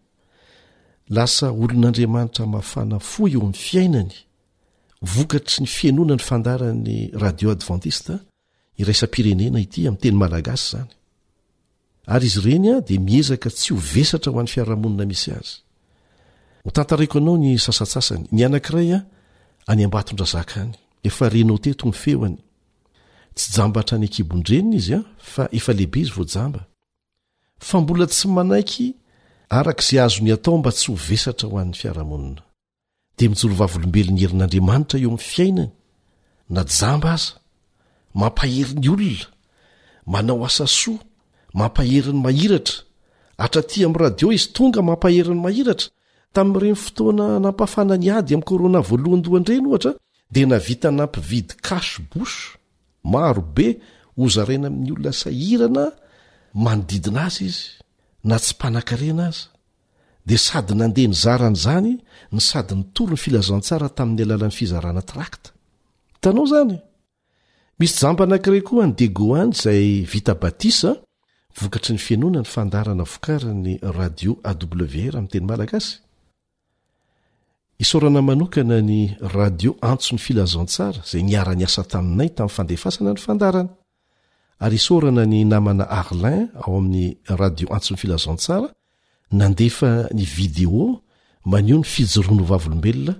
lasa 1.16 1.46
olon'andriamanitra 1.62 2.44
mafana 2.54 2.96
foy 3.12 3.30
eo 3.34 3.42
mn'ny 3.46 3.58
fiainany 3.66 4.12
vokatry 5.14 5.58
ny 5.62 5.68
fiainona 5.76 6.14
ny 6.16 6.22
fandarany 6.28 6.98
radio 7.24 7.48
advantista 7.56 8.14
iraisa-pirenena 8.82 9.58
ity 9.66 9.80
amin'ny 9.88 10.02
teny 10.02 10.16
malagasy 10.22 10.64
zany 10.78 10.90
ary 12.14 12.26
izy 12.30 12.38
ireny 12.48 12.68
a 12.74 12.80
dia 12.88 13.00
miezaka 13.08 13.48
tsy 13.56 13.70
ho 13.74 13.78
vesatra 13.94 14.30
ho 14.32 14.38
an'ny 14.40 14.52
fiarahamonina 14.54 15.04
misy 15.10 15.28
azy 15.38 15.52
ho 16.64 16.70
tantaraiko 16.76 17.16
anao 17.20 17.36
ny 17.42 17.50
sasatsasany 17.66 18.24
ny 18.34 18.40
anankiray 18.46 18.88
a 18.96 19.00
any 19.70 19.82
ambatondra 19.86 20.26
zakany 20.34 20.72
efa 21.08 21.24
renao 21.34 21.58
tetono 21.64 21.94
feoany 22.04 22.36
tsy 23.34 23.50
jamba 23.58 23.78
hatra 23.80 23.96
any 23.96 24.06
ankibondreniny 24.06 24.76
izy 24.76 24.94
a 24.94 25.00
fa 25.32 25.44
efa 25.58 25.72
lehibe 25.72 25.98
izy 26.02 26.12
voajamba 26.16 26.60
fa 27.66 27.76
mbola 27.82 28.06
tsy 28.12 28.26
manaiky 28.36 28.86
araka 29.58 29.82
izay 29.84 30.00
azo 30.04 30.20
ny 30.24 30.30
atao 30.36 30.54
mba 30.60 30.70
tsy 30.76 30.86
ho 30.90 30.94
vesatra 31.08 31.46
ho 31.50 31.56
an'ny 31.62 31.74
fiaraha-monina 31.80 32.42
dia 33.16 33.28
mijorovavolombelon'ny 33.32 34.20
herin'andriamanitra 34.22 34.96
eo 35.04 35.08
amin'ny 35.10 35.26
fiainany 35.32 35.72
na 36.54 36.62
jamba 36.78 37.08
aza 37.16 37.34
mampaheriny 38.20 38.88
olona 38.94 39.26
manao 40.12 40.40
asa 40.48 40.66
soa 40.80 41.02
mampaheriny 41.58 42.20
mahiratra 42.26 42.78
hatratỳ 43.42 43.76
amin'ny 43.84 44.02
radio 44.04 44.26
izy 44.36 44.48
tonga 44.56 44.80
mampaheriny 44.90 45.40
mahiratra 45.46 45.88
tamin'n'ireny 46.34 46.78
fotoana 46.84 47.24
nampafanany 47.44 48.06
ady 48.16 48.30
amin'ny 48.34 48.46
korona 48.48 48.80
voalohanydohany 48.88 49.44
ireny 49.52 49.68
ohatra 49.70 49.90
dia 50.34 50.46
na 50.50 50.58
vita 50.66 50.88
nampividy 50.98 51.54
kasy 51.66 51.98
boso 52.10 52.58
marobe 53.04 53.80
hozarena 54.16 54.66
amin'ny 54.72 54.90
olona 54.96 55.12
sahirana 55.12 55.84
manodidina 56.64 57.26
azy 57.28 57.44
izy 57.50 57.62
na 58.28 58.36
tsy 58.42 58.52
mpanankarena 58.56 59.24
azy 59.30 59.42
di 60.28 60.36
sady 60.46 60.72
nandeha 60.80 61.08
ny 61.10 61.16
zarana 61.24 61.58
zany 61.64 61.92
ny 62.34 62.40
sady 62.50 62.72
nytoro 62.78 63.14
ny 63.14 63.22
filazantsara 63.24 63.88
tamin'ny 63.96 64.24
alalan'ny 64.24 64.56
fizarana 64.58 65.02
tracta 65.10 65.50
htanao 66.16 66.46
zany 66.52 66.76
misy 67.78 67.96
janbanankire 68.02 68.60
koa 68.68 68.82
any 68.86 68.94
degoan 68.98 69.48
zay 69.62 69.84
vita 70.12 70.34
batisa 70.42 70.90
vokatry 71.60 71.92
ny 71.94 72.00
fianona 72.06 72.40
ny 72.42 72.48
fandarana 72.54 73.04
vokarany 73.12 73.72
radio 73.98 74.32
awr 74.50 75.12
amin'teny 75.18 75.46
malagasy 75.50 75.92
isorana 77.78 78.22
manokana 78.22 78.80
ny 78.80 79.16
radio 79.34 79.74
antsony 79.82 80.18
filazantsara 80.18 80.98
zay 81.10 81.22
yara-ny 81.32 81.64
asa 81.64 81.82
taminay 81.82 82.28
tamin'ny 82.36 82.48
fandefasana 82.56 83.10
ny 83.14 83.18
fandarana 83.24 83.68
ary 84.60 84.76
isorana 84.78 85.24
ny 85.26 85.44
namana 85.44 85.84
arlin 86.00 86.48
ao 86.54 86.76
amin'ny 86.78 87.16
radio 87.38 87.66
antsony 87.74 87.98
filazantsara 87.98 88.68
nandefa 89.32 90.08
ny 90.14 90.22
video 90.24 91.02
maneo 91.46 91.78
ny 91.78 91.84
fijorono 91.84 92.44
vavlobelona 92.46 93.14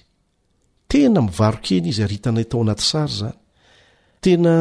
tena 0.89 1.19
mivarokena 1.27 1.87
izy 1.91 2.01
ary 2.03 2.13
hitanay 2.15 2.45
tao 2.49 2.61
anaty 2.63 2.83
sara 2.91 3.07
zany 3.17 3.33
tena 4.23 4.53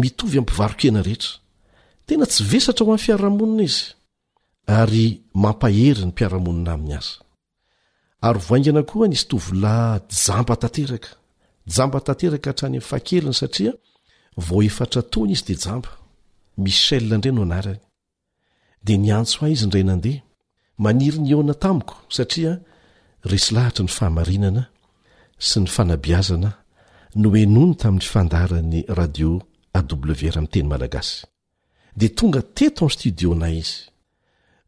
mitovy 0.00 0.36
ami'mpivarokena 0.40 1.00
rehetra 1.06 1.32
tena 2.06 2.24
tsy 2.30 2.42
vesatra 2.50 2.82
ho 2.84 2.90
amin'ny 2.90 3.04
fiarahamonina 3.06 3.64
izy 3.70 3.82
ary 4.80 5.06
mampahery 5.42 6.02
ny 6.04 6.08
mpiarahamonina 6.12 6.70
aminy 6.76 6.94
azy 7.00 7.12
ary 8.26 8.40
hvoaingana 8.44 8.82
koa 8.90 9.06
nisy 9.10 9.26
tovola 9.30 9.72
jamba 10.24 10.54
tanteraka 10.62 11.10
jambatanteraka 11.74 12.48
hatrany 12.50 12.70
ami'ny 12.74 12.86
fahakelina 12.90 13.32
satria 13.40 13.72
vo 14.46 14.56
efatra 14.68 15.00
taony 15.12 15.32
izy 15.34 15.44
dia 15.48 15.58
jamba 15.64 15.90
missala 16.64 17.14
indray 17.16 17.34
no 17.36 17.42
anarany 17.46 17.80
dia 18.84 18.98
nyantso 19.04 19.36
ahy 19.44 19.52
izy 19.56 19.66
n 19.68 19.72
ray 19.74 19.84
nandeha 19.88 20.20
maniry 20.84 21.18
ny 21.24 21.30
ona 21.40 21.54
tamiko 21.64 21.94
satria 22.16 22.52
resy 23.24 23.52
lahatra 23.54 23.84
ny 23.84 23.88
fahamarinana 23.92 24.66
sy 25.38 25.62
ny 25.64 25.68
fanabiazana 25.70 26.50
no 27.16 27.32
enony 27.36 27.74
tamin'ny 27.80 28.06
fandarany 28.08 28.84
radio 28.88 29.40
aw 29.74 29.82
raha 30.08 30.40
mi'teny 30.44 30.68
malagasy 30.68 31.24
de 31.96 32.08
tonga 32.12 32.42
teto 32.44 32.84
any 32.86 32.92
stidio-na 32.92 33.48
izy 33.50 33.88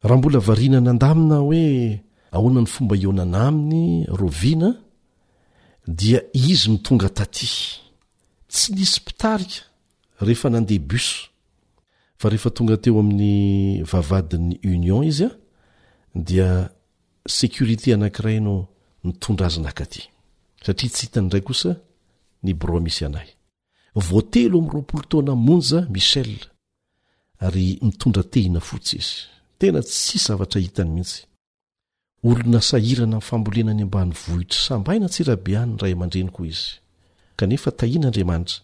raha 0.03 0.19
mbola 0.19 0.41
varinana 0.41 0.91
an-damina 0.91 1.39
hoe 1.45 2.01
ahoana 2.33 2.63
ny 2.65 2.71
fomba 2.71 2.97
eonana 2.97 3.39
aminy 3.49 4.07
roviana 4.09 4.71
dia 5.87 6.21
izy 6.33 6.71
mitonga 6.73 7.09
taty 7.09 7.49
tsy 8.49 8.73
nisy 8.75 8.99
mpitarika 9.03 9.63
rehefa 10.21 10.49
nandeha 10.51 10.81
bus 10.87 11.29
fa 12.19 12.29
rehefa 12.33 12.51
tonga 12.51 12.77
teo 12.81 13.01
amin'ny 13.01 13.83
vaivadin'ny 13.85 14.59
union 14.65 15.05
izy 15.05 15.25
a 15.29 15.31
dia 16.15 16.71
security 17.29 17.93
anankiray 17.93 18.41
no 18.41 18.55
mitondra 19.05 19.47
azy 19.47 19.61
naka 19.61 19.85
ty 19.93 20.01
satria 20.65 20.91
tsy 20.93 21.07
hitany 21.07 21.27
idray 21.27 21.43
kosa 21.49 21.71
ny 22.45 22.53
bro 22.61 22.79
misy 22.85 23.03
anay 23.07 23.29
voatelo 24.09 24.57
amn'nroapolo 24.61 25.05
taonamonja 25.11 25.79
michel 25.95 26.33
ary 27.47 27.67
mitondra 27.87 28.23
tehina 28.33 28.61
fotsy 28.69 28.97
izy 29.03 29.15
tena 29.59 29.81
tsy 29.91 30.17
zavatra 30.27 30.59
hitany 30.65 30.91
mihitsy 30.97 31.19
olonasahirana 32.29 33.19
nyfambolena 33.21 33.73
ny 33.79 33.83
ambany 33.87 34.13
vohitra 34.27 34.61
sambaina 34.69 35.07
tsirabe 35.13 35.53
any 35.63 35.71
ny 35.73 35.77
ray 35.83 35.93
aman-dreny 35.97 36.31
koa 36.37 36.47
izy 36.53 36.67
kanefa 37.39 37.71
tahian'andriamanitra 37.81 38.61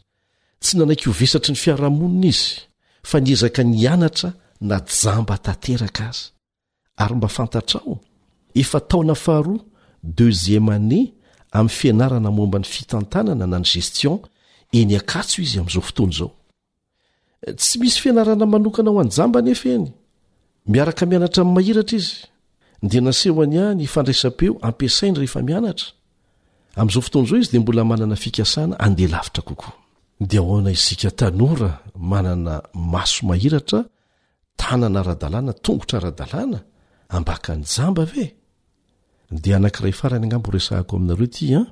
tsy 0.63 0.73
nanaikyhovesatry 0.79 1.53
ny 1.55 1.61
fiarahamonina 1.65 2.27
izy 2.35 2.47
fa 3.11 3.17
niezaka 3.25 3.63
ny 3.71 3.87
anatra 3.95 4.29
na 4.69 4.77
jamba 5.01 5.35
tanteraka 5.47 6.03
azy 6.11 6.23
ary 7.03 7.15
mba 7.19 7.29
fantatra 7.39 7.81
ao 7.87 7.97
efa 8.55 8.81
taona 8.81 9.15
faharoa 9.15 9.59
dexiem 10.03 10.69
anée 10.69 11.15
ammin'ny 11.53 11.75
fianarana 11.79 12.31
momba 12.39 12.59
ny 12.59 12.65
fitantanana 12.75 13.47
na 13.53 13.59
ny 13.59 13.65
gestion 13.73 14.17
eny 14.79 14.95
akatso 15.01 15.37
izy 15.45 15.59
amin'izao 15.61 15.83
fotony 15.89 16.13
izao 16.15 16.31
tsy 17.59 17.75
misy 17.81 17.99
fianarana 18.03 18.45
manokana 18.53 18.91
aho 18.91 18.99
anjamba 19.05 19.39
nefa 19.47 19.69
eny 19.77 19.87
miaraka 20.73 21.03
mianatra 21.11 21.43
'ny 21.45 21.53
mahiratra 21.57 21.97
izy 22.01 22.13
dia 22.91 23.01
nasehoany 23.07 23.57
any 23.71 23.87
fandraisam-peo 23.95 24.53
ampiasainy 24.69 25.17
rehefa 25.21 25.41
mianatra 25.49 25.89
amin'izao 26.79 27.03
fotony 27.07 27.25
izao 27.27 27.39
izy 27.43 27.51
dia 27.53 27.61
mbola 27.63 27.83
manana 27.91 28.17
fikasana 28.25 28.75
andeha 28.87 29.13
lavitra 29.17 29.43
kokoa 29.49 29.73
dia 30.31 30.41
ahoana 30.45 30.71
isika 30.77 31.11
tanora 31.21 31.71
manana 32.13 32.55
maso 32.95 33.19
mahiratra 33.31 33.81
tanana 34.61 34.99
ara-dalàna 35.03 35.53
tongotra 35.65 35.97
ara-dalàna 36.01 36.59
ambaka 37.17 37.53
nyjamba 37.61 38.05
ve 38.13 38.27
dia 39.41 39.57
anankiray 39.57 39.93
farany 39.93 40.25
angambo 40.25 40.51
resako 40.51 40.97
aminareo 40.97 41.27
tya 41.27 41.59
ah. 41.61 41.67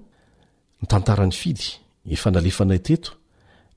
nytantarany 0.82 1.32
fidy 1.40 1.66
efa 2.14 2.28
nalefanay 2.34 2.78
teto 2.86 3.10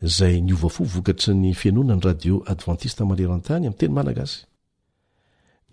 izay 0.06 0.36
niova 0.48 0.70
fo 0.76 0.84
vokatry 0.94 1.34
ny 1.42 1.54
finona 1.62 1.94
ny 1.96 2.02
radio 2.08 2.36
advantista 2.52 3.02
malerantany 3.10 3.64
amin'y 3.68 3.78
teny 3.80 3.94
managasy 3.98 4.40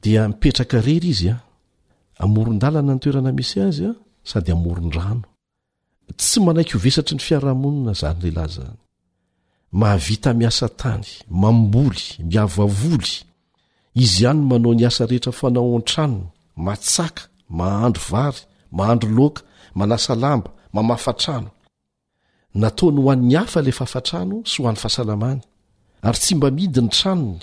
dia 0.03 0.21
mipetraka 0.29 0.77
rery 0.87 1.09
izya 1.15 1.35
ah. 1.37 1.43
amoron-dalana 2.25 2.93
ny 2.95 3.01
toerana 3.03 3.31
misy 3.39 3.59
azy 3.69 3.85
a 3.87 3.91
ah, 3.91 3.97
sady 4.31 4.51
amoron-drano 4.57 5.25
tsy 6.21 6.39
manaiky 6.47 6.75
hovesatry 6.77 7.15
ny 7.17 7.23
fiarahamonina 7.27 7.93
zany 8.01 8.21
lehilahy 8.25 8.53
zany 8.57 8.77
mahavita 9.81 10.29
miasa 10.41 10.67
tany 10.81 11.07
mamboly 11.41 12.03
miavvoly 12.31 13.13
izy 14.03 14.23
ihany 14.25 14.43
manao 14.49 14.75
ni 14.75 14.85
asa 14.89 15.03
rehetra 15.11 15.33
fanao 15.41 15.73
an-tranona 15.79 16.29
matsaka 16.67 17.23
mahandro 17.51 18.03
vary 18.11 18.43
mahandro 18.73 19.11
laoka 19.11 19.43
manasa 19.75 20.15
lamba 20.15 20.51
mamafatrano 20.73 21.51
nataony 22.55 22.99
ho 23.03 23.11
an'ny 23.11 23.37
afa 23.37 23.61
la 23.67 23.73
fafatrano 23.81 24.37
sy 24.51 24.57
ho 24.63 24.71
an'ny 24.71 24.81
fahasalamany 24.85 25.41
ary 26.07 26.19
tsy 26.23 26.35
mba 26.39 26.49
midi 26.57 26.81
ny 26.85 26.91
tranony 26.97 27.43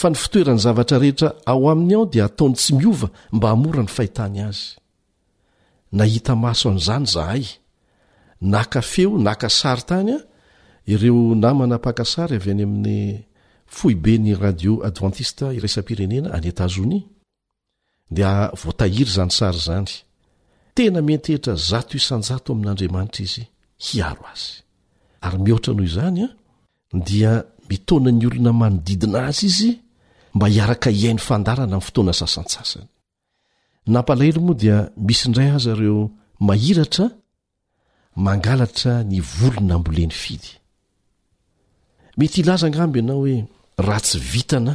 fa 0.00 0.06
ny 0.10 0.16
fitoerany 0.22 0.60
zavatra 0.64 0.96
rehetra 1.02 1.28
ao 1.50 1.62
aminy 1.72 1.94
aho 1.96 2.04
dia 2.12 2.24
ataony 2.30 2.54
tsy 2.58 2.70
miova 2.78 3.08
mba 3.36 3.46
hamora 3.52 3.82
ny 3.84 3.90
fahitany 3.96 4.38
azy 4.48 4.68
nahita 5.98 6.32
maso 6.44 6.64
an'izany 6.70 7.06
zahay 7.14 7.44
naka 8.54 8.80
feo 8.92 9.12
naka 9.28 9.48
sary 9.60 9.82
tany 9.90 10.12
a 10.14 10.18
ireo 10.92 11.34
namana 11.42 11.76
pakasary 11.86 12.34
avy 12.38 12.50
any 12.54 12.64
amin'ny 12.68 12.98
foibe 13.76 14.14
ny 14.24 14.32
radio 14.44 14.72
advantista 14.88 15.46
iraisapirenena 15.56 16.28
any 16.36 16.48
etazoni 16.52 17.00
dia 18.10 18.50
voatahiry 18.54 19.04
izanysara 19.10 19.58
zany 19.58 19.88
tena 20.74 21.00
menty 21.02 21.32
eitra 21.34 21.54
zato 21.68 21.96
isanjato 22.00 22.48
amin'andriamanitra 22.52 23.20
izy 23.26 23.44
hiaro 23.86 24.22
azy 24.32 24.48
ary 25.24 25.38
mihoatra 25.44 25.72
noho 25.74 25.86
izany 25.92 26.18
a 26.26 26.28
dia 27.08 27.32
mitona 27.68 28.10
ny 28.18 28.26
olona 28.26 28.52
manodidina 28.60 29.18
azy 29.30 29.46
izy 29.50 29.70
mba 30.34 30.46
hiaraka 30.54 30.88
hiain'ny 30.98 31.20
fandarana 31.26 31.64
amin'ny 31.72 31.86
fotoana 31.86 32.12
sasansasany 32.20 32.88
nampalahelo 33.94 34.40
moa 34.46 34.58
dia 34.62 34.76
misy 35.06 35.22
indray 35.28 35.50
aza 35.56 35.72
reo 35.80 36.00
mahiratra 36.48 37.06
mangalatra 38.26 38.92
ny 39.10 39.18
volona 39.36 39.74
mboleny 39.78 40.14
fidy 40.22 40.50
mety 42.18 42.36
hilaza 42.40 42.64
angambo 42.66 42.96
ianao 42.98 43.18
hoe 43.22 43.34
ra 43.86 43.96
tsy 44.04 44.16
vitana 44.32 44.74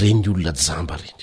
reny 0.00 0.20
olona 0.30 0.52
jamba 0.66 0.96
reny 1.02 1.22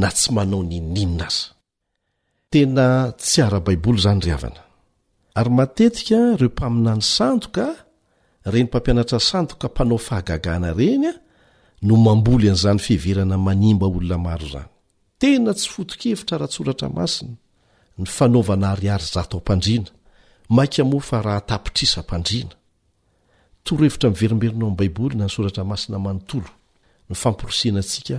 na 0.00 0.08
tsy 0.16 0.28
manao 0.34 0.62
ninninna 0.72 1.26
aza 1.30 1.46
tena 2.50 2.86
tsy 3.22 3.38
arabaiboly 3.46 4.00
zany 4.04 4.20
ry 4.24 4.32
avana 4.36 4.62
ary 5.38 5.50
matetika 5.58 6.18
reo 6.40 6.50
mpaminany 6.54 7.02
santoka 7.16 7.64
reny 8.52 8.64
mpampianatra 8.68 9.18
santoka 9.30 9.66
mpanao 9.72 9.98
fahagagana 10.08 10.68
reny 10.78 11.06
a 11.10 11.14
no 11.86 11.94
mamboly 12.06 12.46
an'zany 12.52 12.80
fihverana 12.86 13.36
manimba 13.46 13.86
olona 13.86 14.18
maro 14.26 14.46
zany 14.54 14.68
tena 15.20 15.50
tsy 15.58 15.66
fotokevitra 15.74 16.34
rahasoratra 16.42 16.88
masina 16.96 17.34
ny 17.98 18.06
fanaovana 18.16 18.66
aryary 18.74 19.04
zato 19.14 19.36
am-pandriana 19.38 19.90
mak 20.56 20.74
moa 20.90 21.04
fa 21.10 21.18
rahatapitrisa 21.26 21.98
m-pandriana 22.04 22.54
torohevitra 23.64 24.08
nverimberinao 24.14 24.70
a' 24.72 24.78
baiboly 24.80 25.14
na 25.18 25.24
ny 25.26 25.30
soratra 25.34 25.62
masina 25.70 25.96
manontolo 26.06 26.50
ny 27.08 27.14
famporosianantsika 27.22 28.18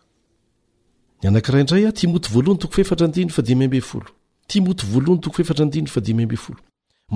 ny 1.23 1.29
anankirahaindray 1.29 1.85
a 1.85 1.89
ah, 1.93 1.93
ti 1.95 2.07
moto 2.07 2.29
voalohany 2.33 2.59
toko 2.61 2.73
fefatra 2.77 3.05
andih 3.07 3.25
ny 3.25 3.29
fadimymbe 3.35 3.81
folo 3.89 4.05
ti 4.49 4.57
moty 4.65 4.85
voalohany 4.91 5.21
toko 5.23 5.37
fefatra 5.37 5.65
ndih 5.65 5.81
ny 5.83 5.87
fadimyabefolo 5.93 6.59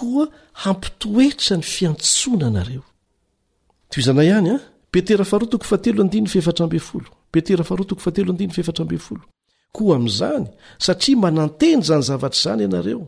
ko 9.72 9.92
amzany 9.94 10.48
satria 10.78 11.16
manan-teny 11.16 11.80
zany 11.82 12.02
zavatra 12.04 12.40
zany 12.42 12.62
ianareo 12.64 13.06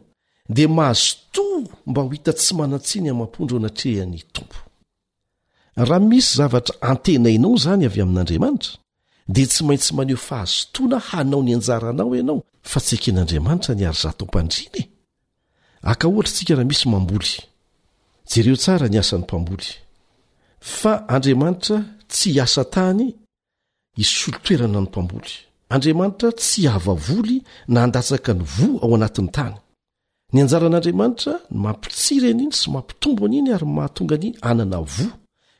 di 0.49 0.65
mahazoto 0.69 1.69
mba 1.87 2.01
ho 2.03 2.09
hita 2.09 2.33
tsy 2.33 2.55
manantsiny 2.57 3.09
hamampondro 3.09 3.59
natrea 3.61 4.03
any 4.09 4.23
tompo 4.33 4.57
raha 5.77 6.01
misy 6.01 6.37
zavatra 6.37 6.75
antena 6.91 7.29
anao 7.29 7.57
zany 7.65 7.85
avy 7.87 8.01
amin'andriamanitra 8.03 8.73
di 9.35 9.45
tsy 9.47 9.63
maintsy 9.67 9.93
maneho 9.99 10.17
fahazotoana 10.19 10.99
hanao 11.09 11.43
nianjara 11.43 11.89
anao 11.93 12.13
anao 12.17 12.39
fa 12.71 12.81
tsy 12.81 12.97
eken'andriamanitra 12.99 13.73
niary 13.77 13.99
zaha 14.03 14.15
tao 14.19 14.25
ampandriny 14.25 14.73
e. 14.81 14.85
aka 15.91 16.09
ohatra 16.09 16.33
tsika 16.35 16.55
raha 16.55 16.69
misy 16.71 16.87
mamboly 16.93 17.33
jereo 18.31 18.57
tsara 18.63 18.87
ny 18.93 18.97
asan'ny 19.03 19.25
mpamboly 19.27 19.69
fa 20.79 20.93
andriamanitra 21.15 21.77
tsy 22.13 22.29
hasa 22.41 22.63
tany 22.75 23.07
isolo 24.05 24.39
toerana 24.45 24.81
ny 24.81 24.87
mpamboly 24.89 25.33
andriamanitra 25.75 26.29
tsy 26.41 26.61
avavoly 26.77 27.37
na 27.75 27.81
ndatsaka 27.89 28.31
ny 28.39 28.43
vo 28.55 28.67
ao 28.83 28.91
anatin'ny 28.97 29.29
tany 29.37 29.57
ny 30.33 30.39
anjaran'andriamanitra 30.43 31.33
mampitsiry 31.65 32.27
any 32.33 32.45
iny 32.47 32.55
sy 32.61 32.67
mampitombo 32.75 33.23
an'iny 33.27 33.51
ary 33.57 33.67
mahatonga 33.77 34.15
an'iny 34.19 34.37
anana 34.49 34.79
vo 34.95 35.07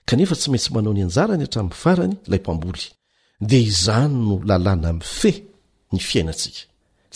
kanefa 0.09 0.35
tsy 0.41 0.49
maintsy 0.53 0.71
manao 0.75 0.93
ny 0.97 1.03
anjarany 1.07 1.43
hatramin'ny 1.45 1.77
farany 1.83 2.15
ilay 2.27 2.41
mpamboly 2.45 2.85
di 3.49 3.59
izany 3.71 4.13
no 4.27 4.35
lalàna 4.49 4.89
min'ny 4.99 5.09
fe 5.19 5.33
ny 5.93 5.99
fiainasika 6.09 6.61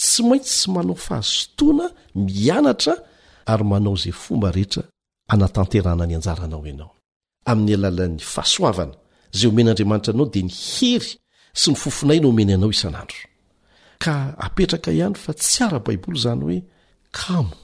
tsy 0.01 0.21
maintsy 0.29 0.53
sy 0.61 0.67
manao 0.75 0.97
fahazotoana 1.07 1.87
mianatra 2.15 2.95
ary 3.47 3.65
manao 3.65 3.97
zay 3.97 4.13
fomba 4.13 4.51
rehetra 4.53 4.83
hanatanterana 5.31 6.07
ny 6.07 6.15
anjara 6.17 6.45
anao 6.45 6.67
ianao 6.67 6.93
amin'ny 7.45 7.75
alalany 7.75 8.19
fahasoavana 8.19 8.95
zay 9.39 9.49
homen'andriamanitra 9.51 10.13
anao 10.15 10.27
dia 10.33 10.43
nihery 10.43 11.11
sy 11.55 11.71
nyfofonainao 11.71 12.31
homeny 12.31 12.53
anao 12.55 12.71
isan'andro 12.71 13.19
ka 13.99 14.35
hapetraka 14.39 14.93
ihany 14.93 15.15
fa 15.15 15.33
tsy 15.35 15.63
ara 15.65 15.79
baiboly 15.81 16.19
zany 16.25 16.43
hoe 16.45 16.59
kamo 17.19 17.55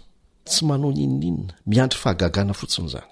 tsy 0.47 0.65
manao 0.65 0.93
ninininona 0.93 1.55
miandry 1.67 1.99
fahagagana 1.99 2.53
fotsiny 2.55 2.89
zany 2.95 3.09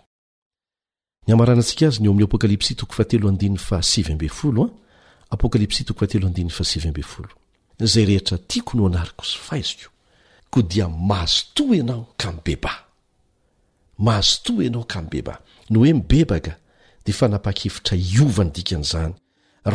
koa 10.53 10.63
dia 10.63 10.89
mahazotoa 10.89 11.77
ianao 11.77 12.07
ka 12.21 12.29
m 12.35 12.39
beba 12.47 12.73
mahazotoa 13.99 14.65
ianao 14.65 14.85
ka 14.85 14.99
m' 15.01 15.09
beba 15.11 15.35
no 15.71 15.79
hoe 15.81 15.93
mibebaka 15.93 16.55
dea 17.05 17.13
fa 17.19 17.29
napakevitra 17.29 17.97
iova 18.15 18.45
ny 18.45 18.51
dikan' 18.57 18.87
zany 18.93 19.15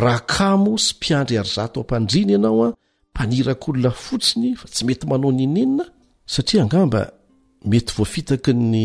rahakamo 0.02 0.72
sy 0.84 0.92
mpiandry 0.96 1.36
arzat 1.42 1.74
am-pandrina 1.76 2.32
ianao 2.36 2.60
a 2.66 2.70
mpanirak'olona 3.12 3.90
fotsiny 4.04 4.54
fa 4.60 4.66
tsy 4.72 4.82
mety 4.86 5.04
manao 5.10 5.32
ninenina 5.32 5.84
satria 6.32 6.62
angamba 6.62 7.00
mety 7.70 7.90
voafitaky 7.96 8.52
ny 8.54 8.84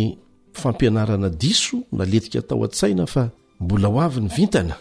fampianarana 0.61 1.29
diso 1.29 1.77
naletika 1.97 2.41
tao 2.47 2.63
an-tsaina 2.67 3.05
fa 3.13 3.23
mbola 3.61 3.87
ho 3.93 3.97
avy 4.05 4.19
ny 4.21 4.29
vintana 4.37 4.75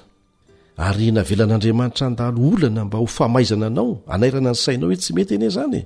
ary 0.87 1.13
navelan'andriamanitra 1.13 2.07
andaloolana 2.11 2.83
mba 2.87 2.97
ho 3.01 3.07
famaizana 3.17 3.67
anao 3.71 3.91
anairana 4.15 4.51
ny 4.51 4.59
sainao 4.65 4.89
hoe 4.89 4.99
tsy 5.03 5.13
mety 5.17 5.35
eny 5.35 5.47
e 5.49 5.53
zany 5.59 5.79
e. 5.81 5.83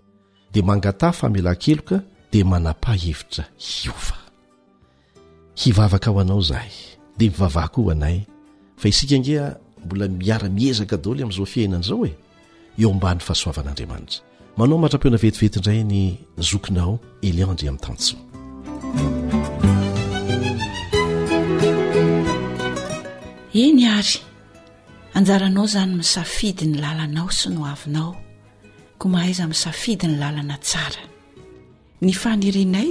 dia 0.52 0.62
mangata 0.62 1.10
famelay 1.12 1.56
keloka 1.56 2.02
dia 2.32 2.44
manapahhevitra 2.44 3.44
hiova 3.58 4.16
hivavaka 5.62 6.10
aho 6.10 6.20
anao 6.20 6.40
zahay 6.40 6.70
dia 7.18 7.30
mivavahakoa 7.30 7.84
ho 7.84 7.90
anay 7.90 8.26
fa 8.76 8.88
isika 8.88 9.18
ngea 9.18 9.56
mbola 9.84 10.08
miara-miezaka 10.08 10.96
daoly 10.96 11.22
ami'izao 11.22 11.46
fiainan' 11.46 11.84
izao 11.84 12.06
e 12.08 12.12
eo 12.80 12.90
ambany 12.90 13.20
fahasoavan'andriamanitra 13.26 14.20
manao 14.58 14.78
matra-peona 14.78 15.16
vetiveti 15.22 15.58
indray 15.58 15.82
ny 15.84 16.00
zokinao 16.50 16.98
eliandry 17.22 17.68
amin'nytansoa 17.68 18.22
eny 23.64 23.82
ary 23.98 24.16
anjaranao 25.16 25.64
izany 25.70 25.92
misafidyny 26.02 26.74
lalanao 26.82 27.30
sy 27.38 27.46
no 27.54 27.64
avinao 27.72 28.12
ko 28.98 29.08
mahaiza 29.12 29.44
ami'n 29.44 29.56
safidy 29.56 30.08
ny 30.08 30.16
lalana 30.16 30.56
tsara 30.56 31.04
ny 32.00 32.12
fanirianay 32.12 32.90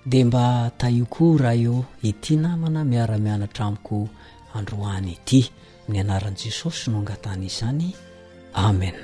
dia 0.10 0.26
mba 0.26 0.72
taiokoo 0.78 1.32
raha 1.44 1.56
eoo 1.66 1.84
ity 2.10 2.36
namana 2.44 2.80
miara-mianatraamiko 2.92 4.00
androany 4.58 5.12
ity 5.16 5.42
mny 5.88 5.98
anaran'i 6.04 6.40
jesosy 6.44 6.84
no 6.92 6.98
angatan' 7.02 7.44
izzany 7.50 7.88
amen 8.66 8.96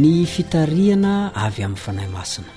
ny 0.00 0.10
fitarihana 0.32 1.14
avy 1.44 1.62
amin'ny 1.66 1.82
fanahy 1.84 2.08
masina 2.16 2.52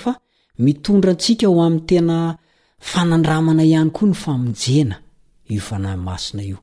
mitondra 0.64 1.10
antsika 1.12 1.46
ho 1.52 1.58
am 1.68 1.76
tena 1.88 2.16
fanandramana 2.90 3.62
iany 3.72 3.90
koa 3.96 4.08
ny 4.08 4.14
faminjena 4.14 4.96
iofnamasna 5.49 6.42
i 6.42 6.55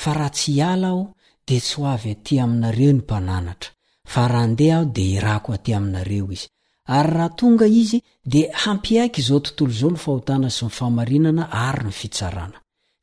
fa 0.02 0.10
raha 0.18 0.30
tsy 0.34 0.52
hiala 0.54 0.88
aho 0.92 1.04
de 1.46 1.56
tsy 1.62 1.74
ho 1.76 1.82
avy 1.94 2.10
atỳ 2.16 2.34
aminareo 2.44 2.92
nympananatra 2.94 3.70
fa 4.12 4.22
raha 4.32 4.46
ndeha 4.52 4.76
aho 4.80 4.84
de 4.96 5.02
hirako 5.12 5.48
hatỳ 5.54 5.70
aminareo 5.78 6.26
izy 6.36 6.48
ary 6.96 7.12
raha 7.16 7.28
tonga 7.38 7.66
izy 7.80 7.98
di 8.32 8.40
hampiaiky 8.62 9.20
izao 9.22 9.40
tontolo 9.44 9.72
zao 9.80 9.90
nyfahotana 9.96 10.48
sy 10.50 10.64
ny 10.64 10.70
fahamarinana 10.70 11.44
ary 11.66 11.84
ny 11.84 11.90
fitsarana 12.00 12.58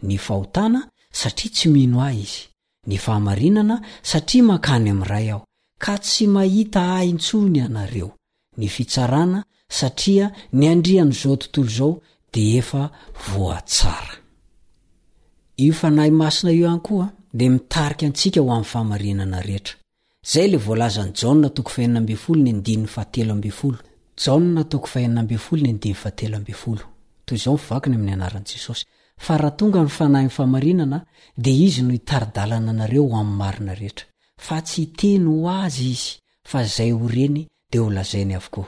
ny 0.08 0.16
faotana 0.26 0.80
satria 1.20 1.52
tsy 1.56 1.68
mino 1.76 1.98
ahy 2.10 2.20
izy 2.28 2.42
ny 2.90 2.98
faamarinana 3.04 3.76
satria 4.12 4.44
mankany 4.50 4.88
amy 4.94 5.06
ray 5.12 5.28
aho 5.34 5.42
ka 5.84 5.94
tsy 6.06 6.26
mahita 6.36 6.80
ahintsony 7.00 7.60
anareo 7.68 8.10
ny 8.60 8.66
fitsarana 8.76 9.40
satria 9.80 10.26
niandriany 10.60 11.12
zao 11.20 11.34
tontolo 11.42 11.70
zao 11.78 11.92
de 12.34 12.42
efa 12.60 12.82
voatsara 13.30 14.16
masina 16.20 16.50
io 16.60 16.68
any 16.74 16.82
koa 16.88 17.06
d 17.38 17.50
mitariky 17.54 18.06
sikaho 18.22 18.50
amfahamrnanar 18.60 19.46
zay 20.32 20.48
le 20.52 20.58
volazany 20.58 21.12
jaa 21.16 21.34
iyam'ny 27.88 28.12
anaranjesosy 28.16 28.86
fa 29.26 29.34
raha 29.42 29.52
tonga 29.60 29.82
nyfanahynyfamarinana 29.88 30.98
de 31.44 31.52
izy 31.66 31.82
no 31.86 31.94
itaridalana 32.00 32.70
anareo 32.74 33.04
ho 33.12 33.16
amy 33.22 33.36
marina 33.42 33.74
rehetra 33.80 34.06
fa 34.46 34.58
tsy 34.68 34.82
hteny 34.92 35.26
ho 35.32 35.38
azy 35.64 35.86
izy 35.96 36.12
fa 36.50 36.60
zay 36.76 36.92
ho 36.98 37.06
reny 37.18 37.38
d 37.72 37.78
holazainy 37.84 38.38
koa 38.54 38.68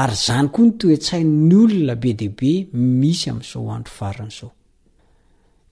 ary 0.00 0.16
zany 0.26 0.46
koa 0.54 0.64
ny 0.66 0.72
toetsain 0.80 1.28
ny 1.48 1.54
olona 1.62 1.94
be 2.02 2.10
deibe 2.20 2.52
misy 3.00 3.26
ami''isao 3.32 3.62
hoandro 3.68 3.92
farany 3.98 4.32
zao 4.38 4.50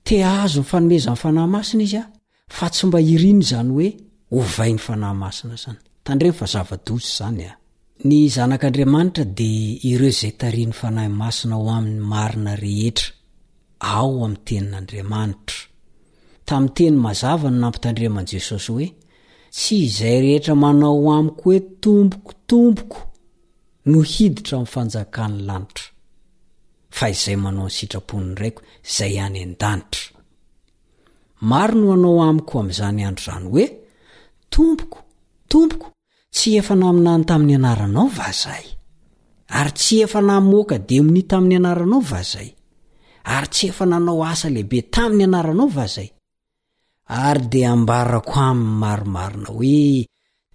te 0.09 0.17
azo 0.23 0.61
ny 0.61 0.67
fanomezann 0.69 1.17
fanahy 1.23 1.49
masina 1.55 1.83
izy 1.87 1.97
a 1.97 2.05
fa 2.57 2.67
tsy 2.71 2.85
mba 2.87 2.99
iriny 3.13 3.43
zany 3.51 3.71
hoe 3.77 3.89
ovainy 4.39 4.79
fanahymasina 4.87 5.57
zany 5.63 5.79
tandre 6.07 6.29
ny 6.31 6.37
fa 6.39 6.47
zaa-ds 6.53 7.07
zany 7.19 7.45
a 7.45 7.53
ny 8.09 8.19
zanak'andriamanitra 8.35 9.25
de 9.39 9.51
ireo 9.91 10.09
izay 10.15 10.33
taria 10.41 10.69
nyfanahy 10.71 11.09
masina 11.21 11.55
ho 11.61 11.67
amin'ny 11.79 12.01
marina 12.13 12.53
rehetra 12.65 13.09
ao 13.95 14.13
ami'ny 14.27 14.37
tenin'andriamanitra 14.47 15.59
tamin'ny 16.47 16.73
tenyny 16.77 16.99
mazava 17.05 17.47
no 17.51 17.59
nampitandriaman' 17.63 18.29
jesosy 18.33 18.69
hoe 18.73 18.89
tsy 19.57 19.75
izay 19.89 20.19
rehetra 20.27 20.53
manao 20.63 21.11
amiko 21.17 21.43
hoe 21.49 21.59
tombokotomboko 21.83 22.99
no 23.91 23.99
hiditra 24.13 24.55
amin'ny 24.59 24.73
fanjakan'ny 24.75 25.41
lanitra 25.49 25.87
fa 26.95 27.07
izay 27.11 27.37
manao 27.43 27.67
ny 27.69 27.75
sitraponiny 27.77 28.35
raiko 28.39 28.63
zay 28.97 29.15
any 29.27 29.41
an-danitra 29.45 30.15
maro 31.51 31.75
no 31.85 31.93
anao 31.97 32.19
amiko 32.29 32.55
ami'izany 32.63 33.03
andro 33.09 33.25
zany 33.33 33.49
hoe 33.55 33.67
tompoko 34.55 34.99
tompoko 35.51 35.89
tsy 36.35 36.51
efa 36.61 36.75
na 36.79 36.87
aminany 36.95 37.25
tamin'ny 37.29 37.57
anaranao 37.59 38.07
vazay 38.21 38.65
ary 39.59 39.73
tsy 39.81 39.97
efa 40.07 40.21
namoaka 40.29 40.77
de 40.89 40.99
moni 41.07 41.23
tamin'ny 41.31 41.57
anaranao 41.61 42.01
vazay 42.13 42.49
ary 43.35 43.49
tsy 43.55 43.67
efa 43.73 43.85
nanao 43.93 44.19
asa 44.33 44.49
lehibe 44.55 44.81
tamin'ny 44.95 45.25
anaranao 45.29 45.69
vazay 45.79 46.09
ary 47.27 47.45
de 47.53 47.61
ambarako 47.75 48.35
aminy 48.51 48.77
maromarina 48.83 49.51
hoe 49.57 49.85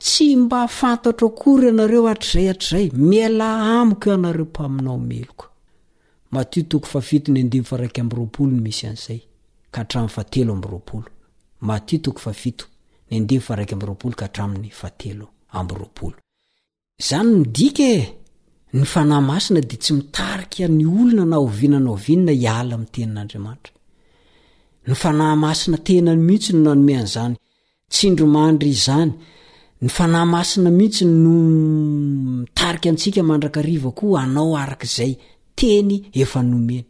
tsy 0.05 0.25
mba 0.41 0.61
fantatro 0.79 1.25
akory 1.35 1.65
ianareo 1.69 2.03
atr'zay 2.13 2.45
hatr'zay 2.51 2.85
miala 3.09 3.47
amiko 3.81 4.05
ianareo 4.13 4.45
mpaminao 4.51 4.97
melok 5.11 5.41
nyidka 6.33 6.77
ny 17.21 18.07
e! 18.69 18.83
fanahmasina 18.85 19.61
de 19.65 19.75
tsy 19.81 19.93
mitarika 19.93 20.67
ny 20.67 20.85
olona 20.85 21.25
na 21.25 21.37
ovinana 21.41 21.89
ovinna 21.89 22.31
iala 22.43 22.75
my 22.77 22.85
tenanadrmantra 22.93 23.73
ny 24.87 24.93
fanahmasina 25.01 25.77
tenany 25.87 26.21
mihitsy 26.27 26.51
no 26.53 26.59
nanome 26.65 26.93
an'zany 27.01 27.35
tsindromandry 27.93 28.69
iyzany 28.73 29.11
ny 29.83 29.89
fanahmasina 29.97 30.69
mihitsy 30.77 31.05
no 31.23 31.33
mitarika 32.45 32.87
antsika 32.91 33.21
mandrakariva 33.29 33.89
ko 33.97 34.05
anao 34.23 34.53
arak'izay 34.63 35.13
teny 35.59 36.03
efa 36.13 36.41
nomeny 36.41 36.85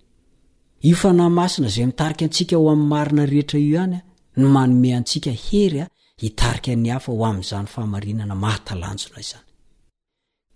io 0.87 0.95
fa 0.95 1.11
nahy 1.13 1.29
masina 1.29 1.67
zay 1.69 1.85
mitarika 1.85 2.25
antsika 2.25 2.55
ho 2.55 2.69
am'ny 2.71 2.87
marina 2.91 3.25
rehetra 3.25 3.59
io 3.59 3.69
ihanya 3.71 4.01
no 4.37 4.47
manome 4.49 4.89
antsika 4.99 5.31
hery 5.47 5.79
a 5.81 5.87
hitarika 6.21 6.75
ny 6.75 6.89
hafa 6.89 7.11
ho 7.11 7.25
am'izany 7.25 7.67
fahamarinana 7.73 8.35
mahatalanjona 8.35 9.19
izany 9.25 9.47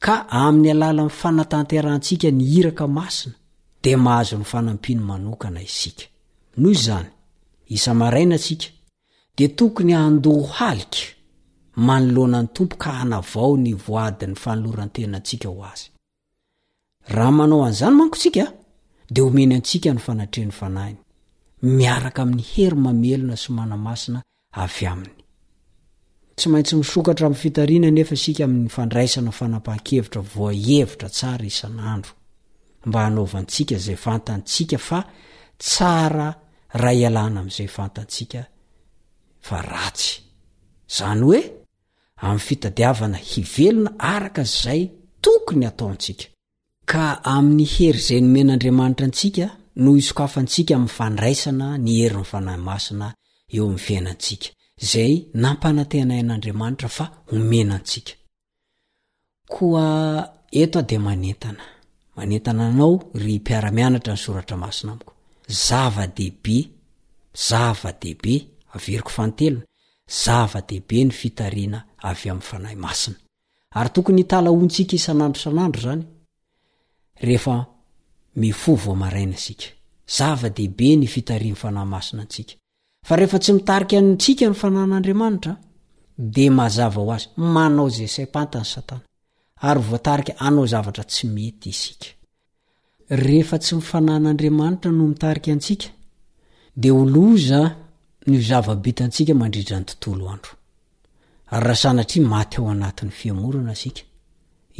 ka 0.05 0.15
amin'ny 0.43 0.71
alala 0.71 1.01
nfanatanterahntsika 1.09 2.29
ny 2.37 2.43
iraka 2.59 2.85
masina 2.87 3.35
de 3.83 3.91
mahazony 4.05 4.43
fanampiny 4.51 5.01
manokana 5.09 5.61
isika 5.69 6.05
noho 6.57 6.73
ziaina 6.73 8.37
a 8.51 8.57
di 9.37 9.47
tokony 9.57 9.93
ando 9.93 10.31
halika 10.57 11.01
manoloanany 11.75 12.47
tompo 12.53 12.75
ka 12.83 12.91
hanavao 12.99 13.57
ny 13.57 13.73
voadin'ny 13.85 14.35
fanolorantenantsika 14.43 15.49
ho 15.49 15.63
ay 15.71 15.81
raha 17.07 17.31
manao 17.31 17.63
an'izany 17.65 17.95
mankontsika 17.97 18.43
de 19.13 19.21
omeny 19.21 19.53
antsika 19.55 19.89
ny 19.93 19.99
fanatre 20.05 20.43
ny 20.45 20.51
fanahiny 20.51 20.97
miaraka 21.61 22.21
ami'ny 22.23 22.43
herymamelona 22.55 23.33
s 23.37 23.47
manamasina 23.49 24.19
avy 24.63 24.85
any 24.93 25.09
tsy 26.37 26.47
maintsymiokatra 26.51 27.29
miyfitarina 27.29 27.87
efasika 28.03 28.43
my 28.47 28.69
naisnahkeiansika 28.87 29.71
ay 29.71 29.79
nika 41.11 41.37
ay 41.37 41.39
y 42.35 42.39
fitadiavana 42.47 43.17
hivelona 43.17 43.91
araka 43.99 44.43
zay 44.43 44.81
tokony 45.21 45.65
ataontsika 45.67 46.23
ka 46.85 47.19
amin'ny 47.23 47.63
hery 47.65 47.99
zay 47.99 48.19
noomen'andriamanitra 48.21 49.05
antsika 49.07 49.47
no 49.83 49.91
isokafantsika 50.01 50.75
miny 50.79 50.89
fandraisana 50.97 51.67
ny 51.85 51.91
heryny 51.99 52.25
fanahy 52.25 52.59
masina 52.59 53.13
aieao 62.15 62.99
y 63.13 63.37
piaramianatra 63.47 64.13
ny 64.15 64.19
soratra 64.25 64.57
masina 64.63 64.91
amiko 64.93 65.13
zavadee 67.49 68.37
averiko 68.75 69.09
fantelna 69.17 69.61
zavadeibe 70.23 70.99
ny 71.07 71.11
fitarina 71.19 71.79
avyam'ny 72.09 72.41
fanahy 72.49 72.75
masina 72.85 73.15
ary 73.77 73.89
tokony 73.95 74.21
hitalahontsika 74.21 74.93
isan'andro 74.99 75.41
san'andro 75.45 75.81
zany 75.89 76.03
rehefa 77.23 77.55
mifovoamaraina 78.41 79.37
sika 79.37 79.65
zava-deibe 80.17 80.95
ny 81.01 81.07
fitaria 81.13 81.51
ny 81.51 81.55
fanamasina 81.63 82.21
antsika 82.23 82.53
fa 83.07 83.13
rehefa 83.19 83.39
tsy 83.43 83.51
mitarika 83.57 83.97
ntsika 84.11 84.45
ny 84.49 84.55
fanan'adriamanitra 84.61 85.53
de 86.35 86.45
maza 86.57 86.85
ho 86.93 87.03
azy 87.15 87.25
manao 87.55 87.87
zesay 87.97 88.25
mpantany 88.29 88.65
satana 88.73 89.01
ary 89.67 89.81
voatarika 89.89 90.33
anao 90.47 90.65
zavatra 90.73 91.03
tsy 91.11 91.23
mety 91.35 91.69
isikayrahaayaoany 91.69 94.49
moana 102.29 103.75
ika 103.89 104.01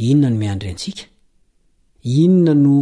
inona 0.06 0.30
nomiandry 0.34 0.70
atsika 0.74 1.04
inona 2.12 2.54
no 2.64 2.74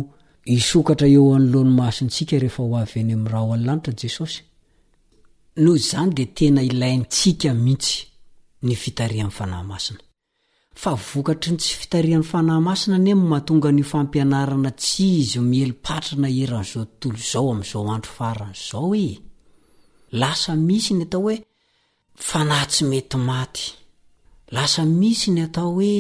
isokatra 0.54 1.06
eo 1.14 1.26
anolohan'nymaasintsika 1.36 2.34
rehefa 2.42 2.62
ho 2.66 2.72
avy 2.82 2.98
eny 3.02 3.12
ami'n 3.14 3.28
raha 3.32 3.44
ho 3.46 3.52
anylanitra 3.56 3.92
jesosy 4.02 4.38
noho 5.62 5.76
zany 5.90 6.10
de 6.16 6.24
tena 6.36 6.62
ilaintsika 6.70 7.50
mihitsy 7.64 7.96
ny 8.66 8.74
fitarihan'ny 8.82 9.34
fanahymasina 9.38 10.02
fa 10.82 10.90
vokatry 11.12 11.50
ny 11.52 11.58
tsy 11.62 11.74
fitarihan'ny 11.80 12.28
fanahymasina 12.32 12.96
ny 13.04 13.10
e 13.12 13.14
matonga 13.32 13.70
ny 13.76 13.84
fampianarana 13.92 14.70
tsy 14.82 15.04
izy 15.22 15.38
mielo-patrana 15.50 16.28
eran'izao 16.42 16.84
tontolo 17.00 17.22
zao 17.30 17.46
ami'izao 17.52 17.86
andro 17.94 18.10
faran' 18.18 18.56
zao 18.68 18.90
i 18.94 19.06
e. 19.14 19.16
lasa 20.20 20.50
misy 20.68 20.92
ny 20.98 21.04
atao 21.06 21.22
hoe 21.26 21.36
fanahy 22.28 22.66
tsy 22.72 22.82
mety 22.90 23.16
maty 23.28 23.64
lasa 24.54 24.80
misy 25.00 25.28
ny 25.34 25.42
atao 25.46 25.70
hoe 25.78 25.94